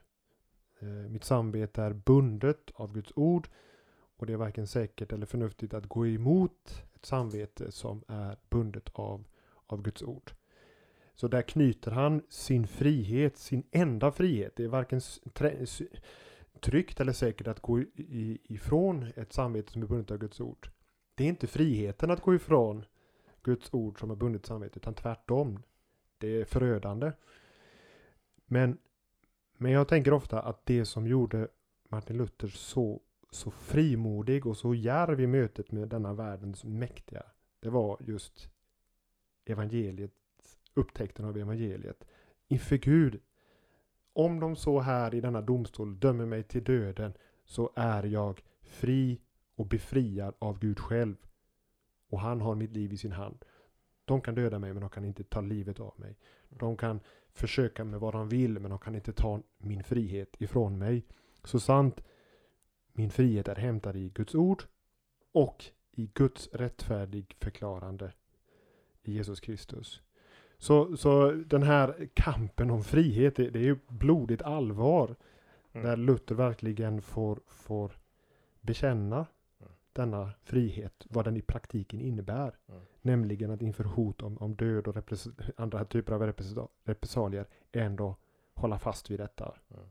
Eh, 0.80 0.88
mitt 0.88 1.24
samvete 1.24 1.82
är 1.82 1.92
bundet 1.92 2.70
av 2.74 2.92
Guds 2.92 3.12
ord 3.16 3.48
och 4.16 4.26
det 4.26 4.32
är 4.32 4.36
varken 4.36 4.66
säkert 4.66 5.12
eller 5.12 5.26
förnuftigt 5.26 5.74
att 5.74 5.86
gå 5.86 6.06
emot 6.06 6.84
ett 6.94 7.06
samvete 7.06 7.72
som 7.72 8.04
är 8.08 8.36
bundet 8.50 8.88
av, 8.92 9.24
av 9.66 9.82
Guds 9.82 10.02
ord. 10.02 10.32
Så 11.14 11.28
där 11.28 11.42
knyter 11.42 11.90
han 11.90 12.22
sin 12.28 12.66
frihet, 12.66 13.38
sin 13.38 13.62
enda 13.70 14.12
frihet. 14.12 14.56
Det 14.56 14.64
är 14.64 14.68
varken 14.68 15.00
tryggt 16.60 17.00
eller 17.00 17.12
säkert 17.12 17.46
att 17.46 17.60
gå 17.60 17.82
ifrån 18.44 19.06
ett 19.16 19.32
samvete 19.32 19.72
som 19.72 19.82
är 19.82 19.86
bundet 19.86 20.10
av 20.10 20.18
Guds 20.18 20.40
ord. 20.40 20.70
Det 21.14 21.24
är 21.24 21.28
inte 21.28 21.46
friheten 21.46 22.10
att 22.10 22.22
gå 22.22 22.34
ifrån 22.34 22.84
Guds 23.42 23.74
ord 23.74 24.00
som 24.00 24.10
är 24.10 24.14
bundet 24.14 24.46
samvete, 24.46 24.78
utan 24.78 24.94
tvärtom. 24.94 25.62
Det 26.18 26.40
är 26.40 26.44
förödande. 26.44 27.12
Men 28.46 28.78
men 29.58 29.72
jag 29.72 29.88
tänker 29.88 30.12
ofta 30.12 30.40
att 30.40 30.66
det 30.66 30.84
som 30.84 31.06
gjorde 31.06 31.48
Martin 31.88 32.16
Luther 32.16 32.48
så, 32.48 33.00
så 33.30 33.50
frimodig 33.50 34.46
och 34.46 34.56
så 34.56 34.74
djärv 34.74 35.20
i 35.20 35.26
mötet 35.26 35.72
med 35.72 35.88
denna 35.88 36.14
världens 36.14 36.64
mäktiga, 36.64 37.22
det 37.60 37.70
var 37.70 37.96
just 38.00 38.50
evangeliet, 39.44 40.12
upptäckten 40.74 41.24
av 41.24 41.36
evangeliet. 41.36 42.04
Inför 42.48 42.76
Gud, 42.76 43.20
om 44.12 44.40
de 44.40 44.56
så 44.56 44.80
här 44.80 45.14
i 45.14 45.20
denna 45.20 45.40
domstol 45.40 46.00
dömer 46.00 46.26
mig 46.26 46.42
till 46.42 46.64
döden, 46.64 47.12
så 47.44 47.72
är 47.76 48.02
jag 48.02 48.42
fri 48.60 49.20
och 49.54 49.66
befriad 49.66 50.34
av 50.38 50.58
Gud 50.58 50.78
själv. 50.78 51.16
och 52.10 52.20
han 52.20 52.40
har 52.40 52.54
mitt 52.54 52.72
liv 52.72 52.92
i 52.92 52.96
sin 52.96 53.12
hand. 53.12 53.44
De 54.04 54.20
kan 54.20 54.34
döda 54.34 54.58
mig 54.58 54.72
men 54.72 54.80
de 54.80 54.90
kan 54.90 55.04
inte 55.04 55.24
ta 55.24 55.40
livet 55.40 55.80
av 55.80 55.94
mig. 55.96 56.18
De 56.48 56.76
kan 56.76 57.00
försöka 57.38 57.84
med 57.84 58.00
vad 58.00 58.14
de 58.14 58.28
vill 58.28 58.58
men 58.58 58.70
de 58.70 58.78
kan 58.78 58.94
inte 58.94 59.12
ta 59.12 59.40
min 59.58 59.84
frihet 59.84 60.36
ifrån 60.38 60.78
mig. 60.78 61.04
Så 61.44 61.60
sant 61.60 62.00
min 62.92 63.10
frihet 63.10 63.48
är 63.48 63.56
hämtad 63.56 63.96
i 63.96 64.08
Guds 64.08 64.34
ord 64.34 64.62
och 65.32 65.64
i 65.92 66.10
Guds 66.14 66.48
rättfärdig 66.52 67.36
förklarande 67.40 68.12
i 69.02 69.12
Jesus 69.12 69.40
Kristus. 69.40 70.02
Så, 70.58 70.96
så 70.96 71.30
den 71.30 71.62
här 71.62 72.08
kampen 72.14 72.70
om 72.70 72.84
frihet, 72.84 73.36
det, 73.36 73.50
det 73.50 73.58
är 73.58 73.62
ju 73.62 73.78
blodigt 73.88 74.42
allvar. 74.42 75.16
Mm. 75.72 75.86
Där 75.86 75.96
Luther 75.96 76.34
verkligen 76.34 77.02
får, 77.02 77.40
får 77.46 77.92
bekänna. 78.60 79.26
Denna 79.92 80.30
frihet, 80.42 81.06
vad 81.10 81.24
den 81.24 81.36
i 81.36 81.42
praktiken 81.42 82.00
innebär. 82.00 82.54
Mm. 82.68 82.80
Nämligen 83.02 83.50
att 83.50 83.62
inför 83.62 83.84
hot 83.84 84.22
om, 84.22 84.38
om 84.38 84.54
död 84.54 84.88
och 84.88 84.96
andra 85.56 85.84
typer 85.84 86.12
av 86.12 86.22
repressa- 86.22 86.68
repressalier 86.84 87.46
ändå 87.72 88.16
hålla 88.54 88.78
fast 88.78 89.10
vid 89.10 89.20
detta. 89.20 89.54
Mm. 89.70 89.84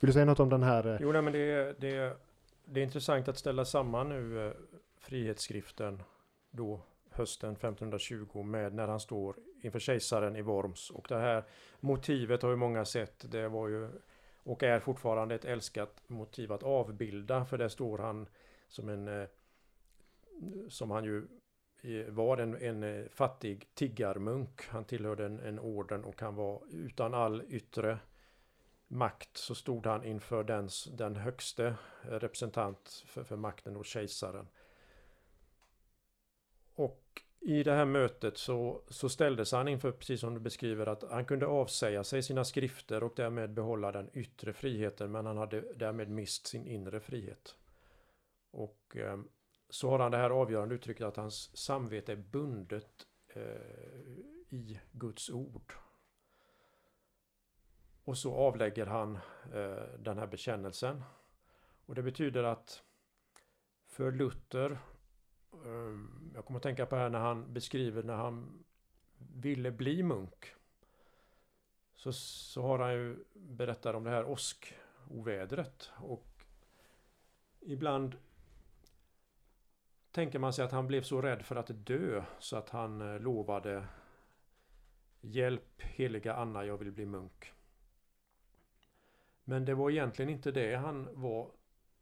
Vill 0.00 0.06
du 0.08 0.12
säga 0.12 0.24
något 0.24 0.40
om 0.40 0.48
den 0.48 0.62
här? 0.62 0.86
eh, 0.86 0.98
Jo, 1.00 1.12
nej, 1.12 1.22
men 1.22 1.32
det 1.32 1.38
är, 1.50 1.74
det, 1.78 2.16
det 2.64 2.80
är 2.80 2.84
intressant 2.84 3.28
att 3.28 3.38
ställa 3.38 3.64
samman 3.64 4.08
nu 4.08 4.46
eh, 4.46 4.52
frihetsskriften 4.98 6.02
då 6.50 6.80
hösten 7.10 7.52
1520 7.52 8.42
med 8.42 8.74
när 8.74 8.88
han 8.88 9.00
står 9.00 9.36
inför 9.60 9.78
kejsaren 9.78 10.36
i 10.36 10.42
Worms. 10.42 10.90
Och 10.90 11.06
det 11.08 11.18
här 11.18 11.44
motivet 11.80 12.42
har 12.42 12.50
ju 12.50 12.56
många 12.56 12.84
sett. 12.84 13.30
Det 13.32 13.48
var 13.48 13.68
ju 13.68 13.88
och 14.44 14.62
är 14.62 14.80
fortfarande 14.80 15.34
ett 15.34 15.44
älskat 15.44 16.02
motiv 16.06 16.52
att 16.52 16.62
avbilda. 16.62 17.44
För 17.44 17.58
där 17.58 17.68
står 17.68 17.98
han 17.98 18.26
som 18.68 18.88
en 18.88 19.08
eh, 19.08 19.28
som 20.68 20.90
han 20.90 21.04
ju 21.04 21.28
eh, 21.82 22.06
var 22.12 22.38
en, 22.38 22.56
en 22.56 22.82
eh, 22.82 23.08
fattig 23.08 23.74
tiggarmunk. 23.74 24.66
Han 24.68 24.84
tillhörde 24.84 25.26
en, 25.26 25.40
en 25.40 25.58
orden 25.58 26.04
och 26.04 26.20
han 26.20 26.34
var 26.34 26.62
utan 26.70 27.14
all 27.14 27.42
yttre 27.48 27.98
makt 28.88 29.36
så 29.36 29.54
stod 29.54 29.86
han 29.86 30.04
inför 30.04 30.44
den, 30.44 30.68
den 30.92 31.16
högste 31.16 31.66
eh, 32.02 32.08
representant 32.08 33.04
för, 33.06 33.24
för 33.24 33.36
makten 33.36 33.76
och 33.76 33.86
kejsaren. 33.86 34.48
Och 36.74 37.22
i 37.40 37.62
det 37.62 37.72
här 37.72 37.84
mötet 37.84 38.38
så, 38.38 38.82
så 38.88 39.08
ställdes 39.08 39.52
han 39.52 39.68
inför, 39.68 39.92
precis 39.92 40.20
som 40.20 40.34
du 40.34 40.40
beskriver, 40.40 40.86
att 40.86 41.02
han 41.10 41.24
kunde 41.24 41.46
avsäga 41.46 42.04
sig 42.04 42.22
sina 42.22 42.44
skrifter 42.44 43.02
och 43.02 43.12
därmed 43.16 43.50
behålla 43.50 43.92
den 43.92 44.10
yttre 44.12 44.52
friheten 44.52 45.12
men 45.12 45.26
han 45.26 45.36
hade 45.36 45.60
därmed 45.74 46.08
mist 46.08 46.46
sin 46.46 46.66
inre 46.66 47.00
frihet. 47.00 47.56
Och 48.50 48.96
eh, 48.96 49.18
så 49.72 49.90
har 49.90 49.98
han 49.98 50.10
det 50.10 50.16
här 50.16 50.30
avgörande 50.30 50.74
uttrycket 50.74 51.06
att 51.06 51.16
hans 51.16 51.56
samvete 51.56 52.12
är 52.12 52.16
bundet 52.16 53.06
eh, 53.28 53.42
i 54.48 54.80
Guds 54.92 55.30
ord. 55.30 55.72
Och 58.04 58.18
så 58.18 58.34
avlägger 58.34 58.86
han 58.86 59.16
eh, 59.52 59.98
den 59.98 60.18
här 60.18 60.26
bekännelsen. 60.26 61.02
Och 61.86 61.94
det 61.94 62.02
betyder 62.02 62.44
att 62.44 62.82
för 63.86 64.12
Luther, 64.12 64.70
eh, 65.64 65.98
jag 66.34 66.44
kommer 66.44 66.58
att 66.58 66.62
tänka 66.62 66.86
på 66.86 66.96
här 66.96 67.08
när 67.08 67.20
han 67.20 67.52
beskriver 67.52 68.02
när 68.02 68.16
han 68.16 68.64
ville 69.18 69.70
bli 69.70 70.02
munk. 70.02 70.54
Så, 71.94 72.12
så 72.12 72.62
har 72.62 72.78
han 72.78 72.92
ju 72.92 73.24
berättat 73.34 73.94
om 73.94 74.04
det 74.04 74.10
här 74.10 74.24
åskovädret. 74.24 75.90
Och 75.96 76.44
ibland 77.60 78.16
tänker 80.12 80.38
man 80.38 80.52
sig 80.52 80.64
att 80.64 80.72
han 80.72 80.86
blev 80.86 81.02
så 81.02 81.20
rädd 81.20 81.42
för 81.42 81.56
att 81.56 81.86
dö 81.86 82.24
så 82.38 82.56
att 82.56 82.70
han 82.70 83.00
eh, 83.00 83.20
lovade 83.20 83.86
Hjälp 85.20 85.82
heliga 85.82 86.34
Anna, 86.34 86.64
jag 86.64 86.78
vill 86.78 86.92
bli 86.92 87.06
munk. 87.06 87.52
Men 89.44 89.64
det 89.64 89.74
var 89.74 89.90
egentligen 89.90 90.30
inte 90.30 90.50
det 90.50 90.76
han 90.76 91.08
var 91.12 91.50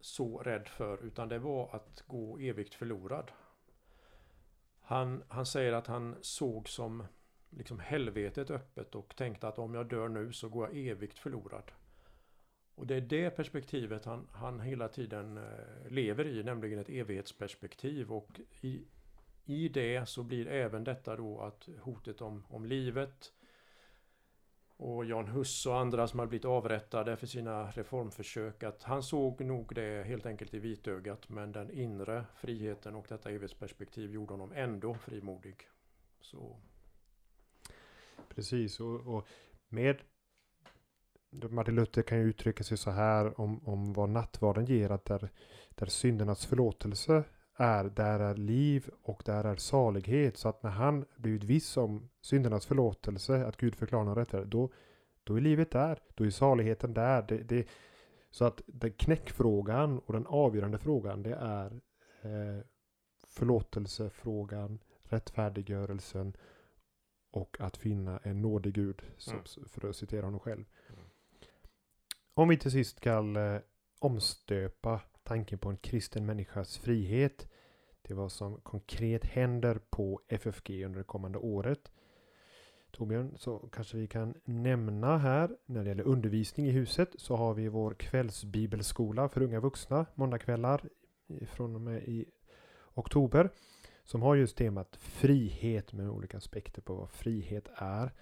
så 0.01 0.39
rädd 0.39 0.69
för 0.69 1.05
utan 1.05 1.29
det 1.29 1.39
var 1.39 1.75
att 1.77 2.03
gå 2.07 2.39
evigt 2.39 2.75
förlorad. 2.75 3.33
Han, 4.81 5.23
han 5.29 5.47
säger 5.47 5.73
att 5.73 5.87
han 5.87 6.17
såg 6.21 6.69
som 6.69 7.07
liksom 7.51 7.79
helvetet 7.79 8.51
öppet 8.51 8.95
och 8.95 9.17
tänkte 9.17 9.49
att 9.49 9.59
om 9.59 9.75
jag 9.75 9.89
dör 9.89 10.09
nu 10.09 10.33
så 10.33 10.49
går 10.49 10.67
jag 10.69 10.87
evigt 10.87 11.19
förlorad. 11.19 11.73
Och 12.75 12.87
det 12.87 12.95
är 12.95 13.01
det 13.01 13.31
perspektivet 13.31 14.05
han, 14.05 14.29
han 14.33 14.61
hela 14.61 14.89
tiden 14.89 15.37
eh, 15.37 15.89
lever 15.89 16.27
i, 16.27 16.43
nämligen 16.43 16.79
ett 16.79 16.89
evighetsperspektiv. 16.89 18.13
Och 18.13 18.41
i, 18.61 18.85
i 19.45 19.69
det 19.69 20.09
så 20.09 20.23
blir 20.23 20.49
även 20.49 20.85
detta 20.85 21.17
då 21.17 21.41
att 21.41 21.69
hotet 21.81 22.21
om, 22.21 22.45
om 22.49 22.65
livet 22.65 23.33
och 24.77 25.05
Jan 25.05 25.27
Hus 25.27 25.67
och 25.67 25.79
andra 25.79 26.09
som 26.09 26.19
har 26.19 26.27
blivit 26.27 26.45
avrättade 26.45 27.17
för 27.17 27.27
sina 27.27 27.71
reformförsök 27.71 28.63
att 28.63 28.83
han 28.83 29.03
såg 29.03 29.45
nog 29.45 29.75
det 29.75 30.07
helt 30.07 30.27
enkelt 30.27 30.55
i 30.55 30.59
vitögat 30.59 31.29
men 31.29 31.53
den 31.53 31.71
inre 31.71 32.25
friheten 32.35 32.95
och 32.95 33.07
detta 33.09 33.31
evighetsperspektiv 33.31 34.13
gjorde 34.13 34.33
honom 34.33 34.53
ändå 34.53 34.95
frimodig. 34.95 35.69
Så 36.21 36.57
Precis, 38.29 38.81
och, 38.81 39.17
och 39.17 39.29
med 39.69 39.97
Martin 41.31 41.75
Luther 41.75 42.03
kan 42.03 42.19
ju 42.19 42.25
uttrycka 42.25 42.65
sig 42.65 42.77
så 42.77 42.91
här 42.91 43.41
om, 43.41 43.69
om 43.69 43.93
vad 43.93 44.09
nattvarden 44.09 44.65
ger, 44.65 44.91
att 44.91 45.05
där, 45.05 45.31
där 45.75 45.87
syndernas 45.87 46.47
förlåtelse 46.47 47.25
är, 47.57 47.85
där 47.85 48.21
är 48.21 48.35
liv 48.35 48.91
och 49.03 49.23
där 49.25 49.45
är 49.45 49.57
salighet. 49.57 50.37
Så 50.37 50.49
att 50.49 50.63
när 50.63 50.71
han 50.71 51.05
blivit 51.17 51.45
viss 51.45 51.77
om 51.77 52.11
syndernas 52.21 52.67
förlåtelse, 52.67 53.47
att 53.47 53.57
Gud 53.57 53.75
förklarar 53.75 54.01
honom 54.01 54.15
rättfärdig, 54.15 54.49
då, 54.49 54.71
då 55.25 55.37
är 55.37 55.41
livet 55.41 55.71
där, 55.71 55.99
då 56.15 56.25
är 56.27 56.31
saligheten 56.31 56.95
där. 56.95 57.23
Det, 57.23 57.39
det, 57.39 57.69
så 58.31 58.45
att 58.45 58.63
den 58.67 58.93
knäckfrågan 58.93 59.99
och 59.99 60.13
den 60.13 60.27
avgörande 60.27 60.79
frågan 60.79 61.23
det 61.23 61.35
är 61.35 61.81
eh, 62.23 62.65
förlåtelsefrågan, 63.29 64.79
rättfärdiggörelsen 65.03 66.37
och 67.31 67.57
att 67.61 67.77
finna 67.77 68.19
en 68.19 68.43
nådig 68.43 68.75
Gud, 68.75 69.03
som, 69.17 69.33
Mm. 69.35 69.69
för 69.69 69.89
att 69.89 69.97
citera 69.97 70.25
honom 70.25 70.41
själv. 70.41 70.65
Om 72.41 72.49
vi 72.49 72.57
till 72.57 72.71
sist 72.71 72.97
ska 72.97 73.11
eh, 73.11 73.61
omstöpa 73.99 75.01
tanken 75.23 75.59
på 75.59 75.69
en 75.69 75.77
kristen 75.77 76.27
människas 76.27 76.79
frihet 76.79 77.49
till 78.03 78.17
vad 78.17 78.33
som 78.33 78.61
konkret 78.61 79.25
händer 79.25 79.81
på 79.91 80.21
FFG 80.29 80.85
under 80.85 80.99
det 80.99 81.05
kommande 81.05 81.39
året. 81.39 81.93
Torbjörn, 82.91 83.35
så 83.39 83.59
kanske 83.59 83.97
vi 83.97 84.07
kan 84.07 84.35
nämna 84.45 85.19
här 85.19 85.57
när 85.67 85.83
det 85.85 85.89
gäller 85.89 86.07
undervisning 86.07 86.67
i 86.67 86.71
huset 86.71 87.09
så 87.19 87.37
har 87.37 87.55
vi 87.55 87.69
vår 87.69 87.95
kvällsbibelskola 87.95 89.29
för 89.29 89.43
unga 89.43 89.61
vuxna 89.61 90.07
måndagkvällar 90.15 90.89
från 91.47 91.75
och 91.75 91.81
med 91.81 92.03
i 92.03 92.25
oktober 92.95 93.51
som 94.05 94.23
har 94.23 94.35
just 94.37 94.57
temat 94.57 94.97
frihet 94.97 95.93
med 95.93 96.11
olika 96.11 96.37
aspekter 96.37 96.83
på 96.83 96.95
vad 96.95 97.11
frihet 97.11 97.69
är. 97.75 98.13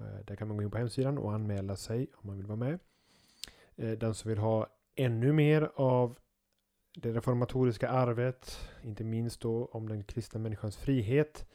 Eh, 0.00 0.24
där 0.26 0.36
kan 0.36 0.48
man 0.48 0.56
gå 0.56 0.62
in 0.62 0.70
på 0.70 0.78
hemsidan 0.78 1.18
och 1.18 1.32
anmäla 1.32 1.76
sig 1.76 2.06
om 2.14 2.26
man 2.26 2.36
vill 2.36 2.46
vara 2.46 2.56
med. 2.56 2.78
Eh, 3.78 3.90
Den 3.90 4.14
som 4.14 4.28
vill 4.28 4.38
ha 4.38 4.66
ännu 4.94 5.32
mer 5.32 5.70
av 5.74 6.18
det 6.94 7.12
reformatoriska 7.12 7.88
arvet, 7.88 8.70
inte 8.82 9.04
minst 9.04 9.40
då 9.40 9.64
om 9.66 9.88
den 9.88 10.04
kristna 10.04 10.40
människans 10.40 10.76
frihet, 10.76 11.46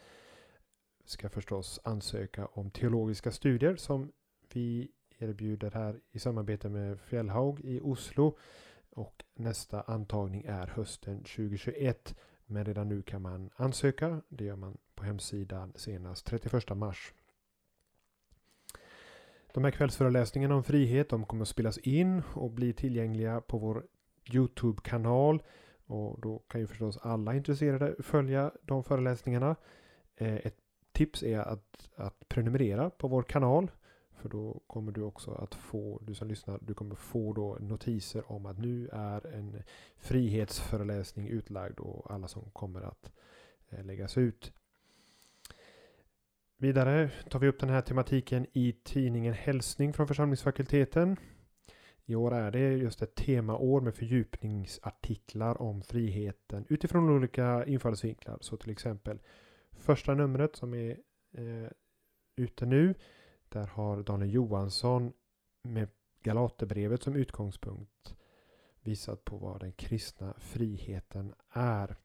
ska 1.06 1.30
förstås 1.30 1.80
ansöka 1.84 2.46
om 2.46 2.72
teologiska 2.72 3.32
studier 3.32 3.76
som 3.76 4.12
vi 4.54 4.92
erbjuder 5.20 5.72
här 5.72 6.00
i 6.12 6.20
samarbete 6.20 6.70
med 6.70 7.00
Fjällhaug 7.00 7.60
i 7.60 7.80
Oslo. 7.82 8.38
Och 8.90 9.24
nästa 9.36 9.82
antagning 9.82 10.44
är 10.48 10.68
hösten 10.68 11.18
2021. 11.18 12.16
Men 12.46 12.66
redan 12.66 12.90
nu 12.90 13.02
kan 13.02 13.22
man 13.22 13.50
ansöka. 13.56 14.22
Det 14.30 14.46
gör 14.46 14.56
man 14.56 14.78
på 14.96 15.04
hemsidan 15.04 15.74
senast 15.76 16.26
31 16.26 16.78
mars. 16.78 17.14
De 19.54 19.64
här 19.64 19.72
kvällsföreläsningarna 19.72 20.56
om 20.56 20.64
frihet 20.64 21.10
de 21.10 21.26
kommer 21.26 21.42
att 21.42 21.48
spelas 21.48 21.78
in 21.78 22.22
och 22.34 22.52
bli 22.52 22.74
tillgängliga 22.74 23.42
på 23.42 23.58
vår 23.58 23.86
Youtube-kanal. 24.34 25.44
Och 25.86 26.22
då 26.22 26.40
kan 26.40 26.62
ju 26.62 26.68
förstås 26.68 26.98
alla 26.98 27.36
intresserade 27.36 27.96
följa 28.00 28.52
de 28.62 28.84
föreläsningarna. 28.84 29.56
Eh, 30.16 30.36
ett 30.36 30.58
tips 30.92 31.24
är 31.24 31.40
att, 31.40 31.90
att 31.96 32.30
prenumerera 32.30 32.90
på 32.90 33.08
vår 33.08 33.24
kanal. 33.24 33.72
För 34.12 34.30
då 34.30 34.62
kommer 34.68 34.92
du 34.92 35.02
också 35.02 35.32
att 35.32 35.56
få, 35.56 36.00
du 36.02 36.14
som 36.14 36.28
lyssnar, 36.28 36.60
du 36.62 36.74
kommer 36.74 36.96
få 36.96 37.34
då 37.34 37.58
notiser 37.60 38.32
om 38.32 38.46
att 38.46 38.58
nu 38.58 38.90
är 38.92 39.28
en 39.28 39.64
frihetsföreläsning 39.98 41.28
utlagd 41.28 41.80
och 41.80 42.12
alla 42.12 42.28
som 42.28 42.52
kommer 42.52 42.82
att 42.82 43.12
eh, 43.70 43.84
läggas 43.84 44.18
ut. 44.18 44.54
Vidare 46.58 47.12
tar 47.30 47.40
vi 47.40 47.48
upp 47.48 47.60
den 47.60 47.70
här 47.70 47.82
tematiken 47.82 48.48
i 48.54 48.72
tidningen 48.84 49.34
Hälsning 49.34 49.94
från 49.94 50.08
församlingsfakulteten. 50.08 51.18
I 52.06 52.16
år 52.16 52.34
är 52.34 52.52
det 52.52 52.78
just 52.78 53.02
ett 53.02 53.16
temaår 53.16 53.82
med 53.82 53.96
fördjupningsartiklar 53.96 55.62
om 55.62 55.82
friheten 55.82 56.66
utifrån 56.70 57.10
olika 57.10 57.66
infallsvinklar. 57.66 58.38
Så 58.42 58.58
till 58.58 58.72
exempel 58.72 59.20
första 59.72 60.14
numret 60.14 60.56
som 60.56 60.74
är 60.74 60.92
eh, 61.38 61.72
ute 62.36 62.66
nu. 62.66 62.96
Där 63.50 63.68
har 63.68 64.04
Daniel 64.04 64.34
Johansson 64.34 65.14
med 65.64 65.88
Galaterbrevet 66.24 67.04
som 67.04 67.16
utgångspunkt 67.16 68.16
visat 68.82 69.26
på 69.26 69.38
vad 69.38 69.60
den 69.60 69.72
kristna 69.72 70.34
friheten 70.38 71.34
är. 71.50 71.96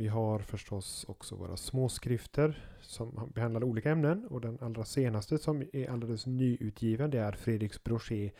Vi 0.00 0.08
har 0.08 0.38
förstås 0.38 1.04
också 1.08 1.36
våra 1.36 1.56
småskrifter 1.56 2.68
som 2.80 3.30
behandlar 3.34 3.64
olika 3.64 3.90
ämnen 3.90 4.26
och 4.26 4.40
den 4.40 4.58
allra 4.60 4.84
senaste 4.84 5.38
som 5.38 5.62
är 5.72 5.90
alldeles 5.90 6.26
nyutgiven 6.26 7.10
det 7.10 7.18
är 7.18 7.32
Fredriks 7.32 7.84
Brochet 7.84 8.34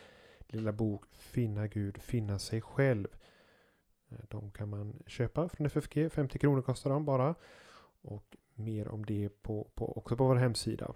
lilla 0.47 0.71
bok 0.71 1.05
Finna 1.11 1.67
Gud, 1.67 1.97
finna 1.97 2.39
sig 2.39 2.61
själv. 2.61 3.07
De 4.07 4.51
kan 4.51 4.69
man 4.69 5.03
köpa 5.07 5.49
från 5.49 5.67
FFG, 5.67 6.11
50 6.11 6.39
kronor 6.39 6.61
kostar 6.61 6.89
de 6.89 7.05
bara. 7.05 7.35
Och 8.01 8.37
mer 8.53 8.87
om 8.87 9.05
det 9.05 9.29
på, 9.41 9.71
på, 9.75 9.97
också 9.97 10.17
på 10.17 10.27
vår 10.27 10.35
hemsida. 10.35 10.93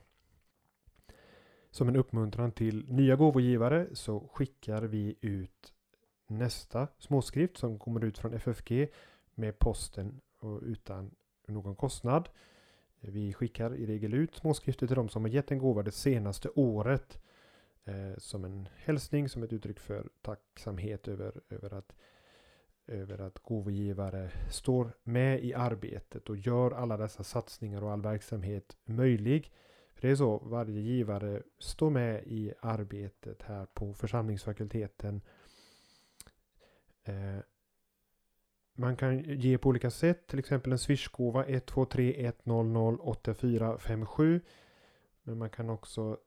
Som 1.71 1.87
en 1.87 1.95
uppmuntran 1.95 2.51
till 2.51 2.85
nya 2.91 3.15
gåvogivare 3.15 3.87
så 3.93 4.29
skickar 4.33 4.81
vi 4.81 5.15
ut 5.21 5.73
nästa 6.27 6.87
småskrift 6.97 7.57
som 7.57 7.79
kommer 7.79 8.03
ut 8.03 8.17
från 8.17 8.33
FFG 8.33 8.87
med 9.35 9.59
posten 9.59 10.21
och 10.45 10.61
utan 10.63 11.15
någon 11.47 11.75
kostnad. 11.75 12.29
Vi 12.99 13.33
skickar 13.33 13.75
i 13.75 13.85
regel 13.85 14.13
ut 14.13 14.35
småskrifter 14.35 14.87
till 14.87 14.95
de 14.95 15.09
som 15.09 15.23
har 15.23 15.29
gett 15.29 15.51
en 15.51 15.57
gåva 15.59 15.83
det 15.83 15.91
senaste 15.91 16.49
året. 16.49 17.19
Eh, 17.85 18.17
som 18.17 18.45
en 18.45 18.69
hälsning, 18.75 19.29
som 19.29 19.43
ett 19.43 19.53
uttryck 19.53 19.79
för 19.79 20.09
tacksamhet 20.21 21.07
över, 21.07 21.41
över, 21.49 21.73
att, 21.73 21.95
över 22.87 23.21
att 23.21 23.39
gåvogivare 23.39 24.31
står 24.49 24.91
med 25.03 25.43
i 25.43 25.53
arbetet 25.53 26.29
och 26.29 26.37
gör 26.37 26.71
alla 26.71 26.97
dessa 26.97 27.23
satsningar 27.23 27.83
och 27.83 27.91
all 27.91 28.01
verksamhet 28.01 28.77
möjlig. 28.85 29.51
För 29.93 30.01
Det 30.01 30.11
är 30.11 30.15
så, 30.15 30.37
varje 30.37 30.81
givare 30.81 31.43
står 31.59 31.89
med 31.89 32.23
i 32.25 32.53
arbetet 32.61 33.41
här 33.41 33.65
på 33.65 33.93
församlingsfakulteten. 33.93 35.21
Eh, 37.03 37.39
man 38.75 38.95
kan 38.95 39.19
ge 39.19 39.57
på 39.57 39.69
olika 39.69 39.89
sätt, 39.89 40.27
till 40.27 40.39
exempel 40.39 40.71
en 40.71 40.79
swishgåva 40.79 41.45
123 41.45 42.31
100 42.45 42.97
8457. 42.99 44.41
Men 45.23 45.37
man 45.37 45.49
kan 45.49 45.69
också 45.69 46.17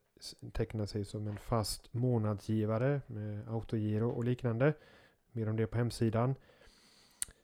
teckna 0.52 0.86
sig 0.86 1.04
som 1.04 1.26
en 1.26 1.36
fast 1.36 1.94
månadsgivare 1.94 3.00
med 3.06 3.48
autogiro 3.48 4.10
och 4.10 4.24
liknande. 4.24 4.74
Mer 5.32 5.48
om 5.48 5.56
det 5.56 5.66
på 5.66 5.78
hemsidan. 5.78 6.34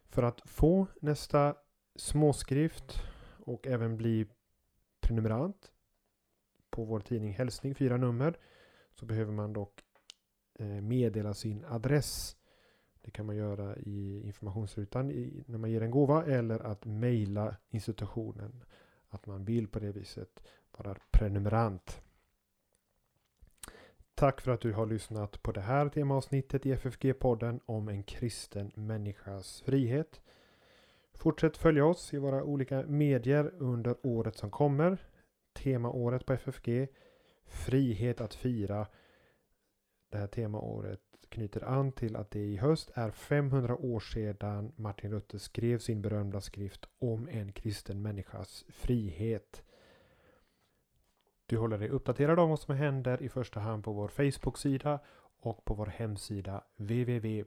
För 0.09 0.23
att 0.23 0.41
få 0.45 0.87
nästa 1.01 1.55
småskrift 1.97 3.03
och 3.39 3.67
även 3.67 3.97
bli 3.97 4.27
prenumerant 5.01 5.73
på 6.71 6.85
vår 6.85 7.01
tidning 7.01 7.33
Hälsning, 7.33 7.75
fyra 7.75 7.97
nummer, 7.97 8.39
så 8.95 9.07
behöver 9.07 9.33
man 9.33 9.53
dock 9.53 9.81
eh, 10.59 10.67
meddela 10.67 11.35
sin 11.35 11.65
adress 11.65 12.37
det 13.05 13.11
kan 13.11 13.27
man 13.27 13.37
göra 13.37 13.77
i 13.77 14.23
informationsrutan 14.27 15.11
i, 15.11 15.45
när 15.47 15.59
man 15.59 15.71
ger 15.71 15.83
en 15.83 15.91
gåva 15.91 16.25
eller 16.25 16.59
att 16.59 16.85
mejla 16.85 17.57
institutionen 17.71 18.65
att 19.09 19.27
man 19.27 19.45
vill 19.45 19.69
på 19.69 19.79
det 19.79 19.93
viset 19.93 20.43
vara 20.77 20.97
prenumerant. 21.11 22.03
Tack 24.15 24.41
för 24.41 24.51
att 24.53 24.61
du 24.61 24.73
har 24.73 24.87
lyssnat 24.87 25.43
på 25.43 25.53
det 25.53 25.61
här 25.61 25.89
temaavsnittet 25.89 26.67
i 26.67 26.75
FFG-podden 26.75 27.61
om 27.67 27.89
en 27.89 28.03
kristen 28.03 28.73
människas 28.75 29.63
frihet. 29.63 30.21
Fortsätt 31.15 31.57
följa 31.57 31.87
oss 31.87 32.15
i 32.15 32.19
våra 32.19 32.45
olika 32.45 32.83
medier 32.83 33.53
under 33.59 33.97
året 34.03 34.37
som 34.37 34.51
kommer. 34.51 34.99
Temaåret 35.53 36.27
på 36.27 36.33
FFG. 36.33 36.89
Frihet 37.47 38.21
att 38.21 38.35
fira. 38.35 38.87
Det 40.09 40.19
här 40.19 40.27
temaåret 40.27 41.14
knyter 41.35 41.65
an 41.65 41.93
till 41.93 42.17
att 42.17 42.31
det 42.31 42.45
i 42.45 42.57
höst 42.57 42.91
är 42.95 43.11
500 43.11 43.77
år 43.77 44.01
sedan 44.01 44.73
Martin 44.77 45.11
Luther 45.11 45.39
skrev 45.39 45.79
sin 45.79 46.03
berömda 46.03 46.41
skrift 46.41 46.89
om 46.99 47.29
en 47.29 47.53
kristen 47.53 48.03
människas 48.03 48.65
frihet. 48.69 49.63
Du 51.47 51.57
håller 51.57 51.79
dig 51.79 51.89
uppdaterad 51.89 52.39
om 52.39 52.51
vad 52.51 52.61
som 52.61 52.75
händer 52.75 53.23
i 53.23 53.29
första 53.29 53.61
hand 53.61 53.85
på 53.85 53.93
vår 53.93 54.09
Facebook-sida 54.09 55.01
och 55.41 55.65
på 55.65 55.75
vår 55.75 55.87
hemsida 55.87 56.65
www.ffg.se 56.77 57.39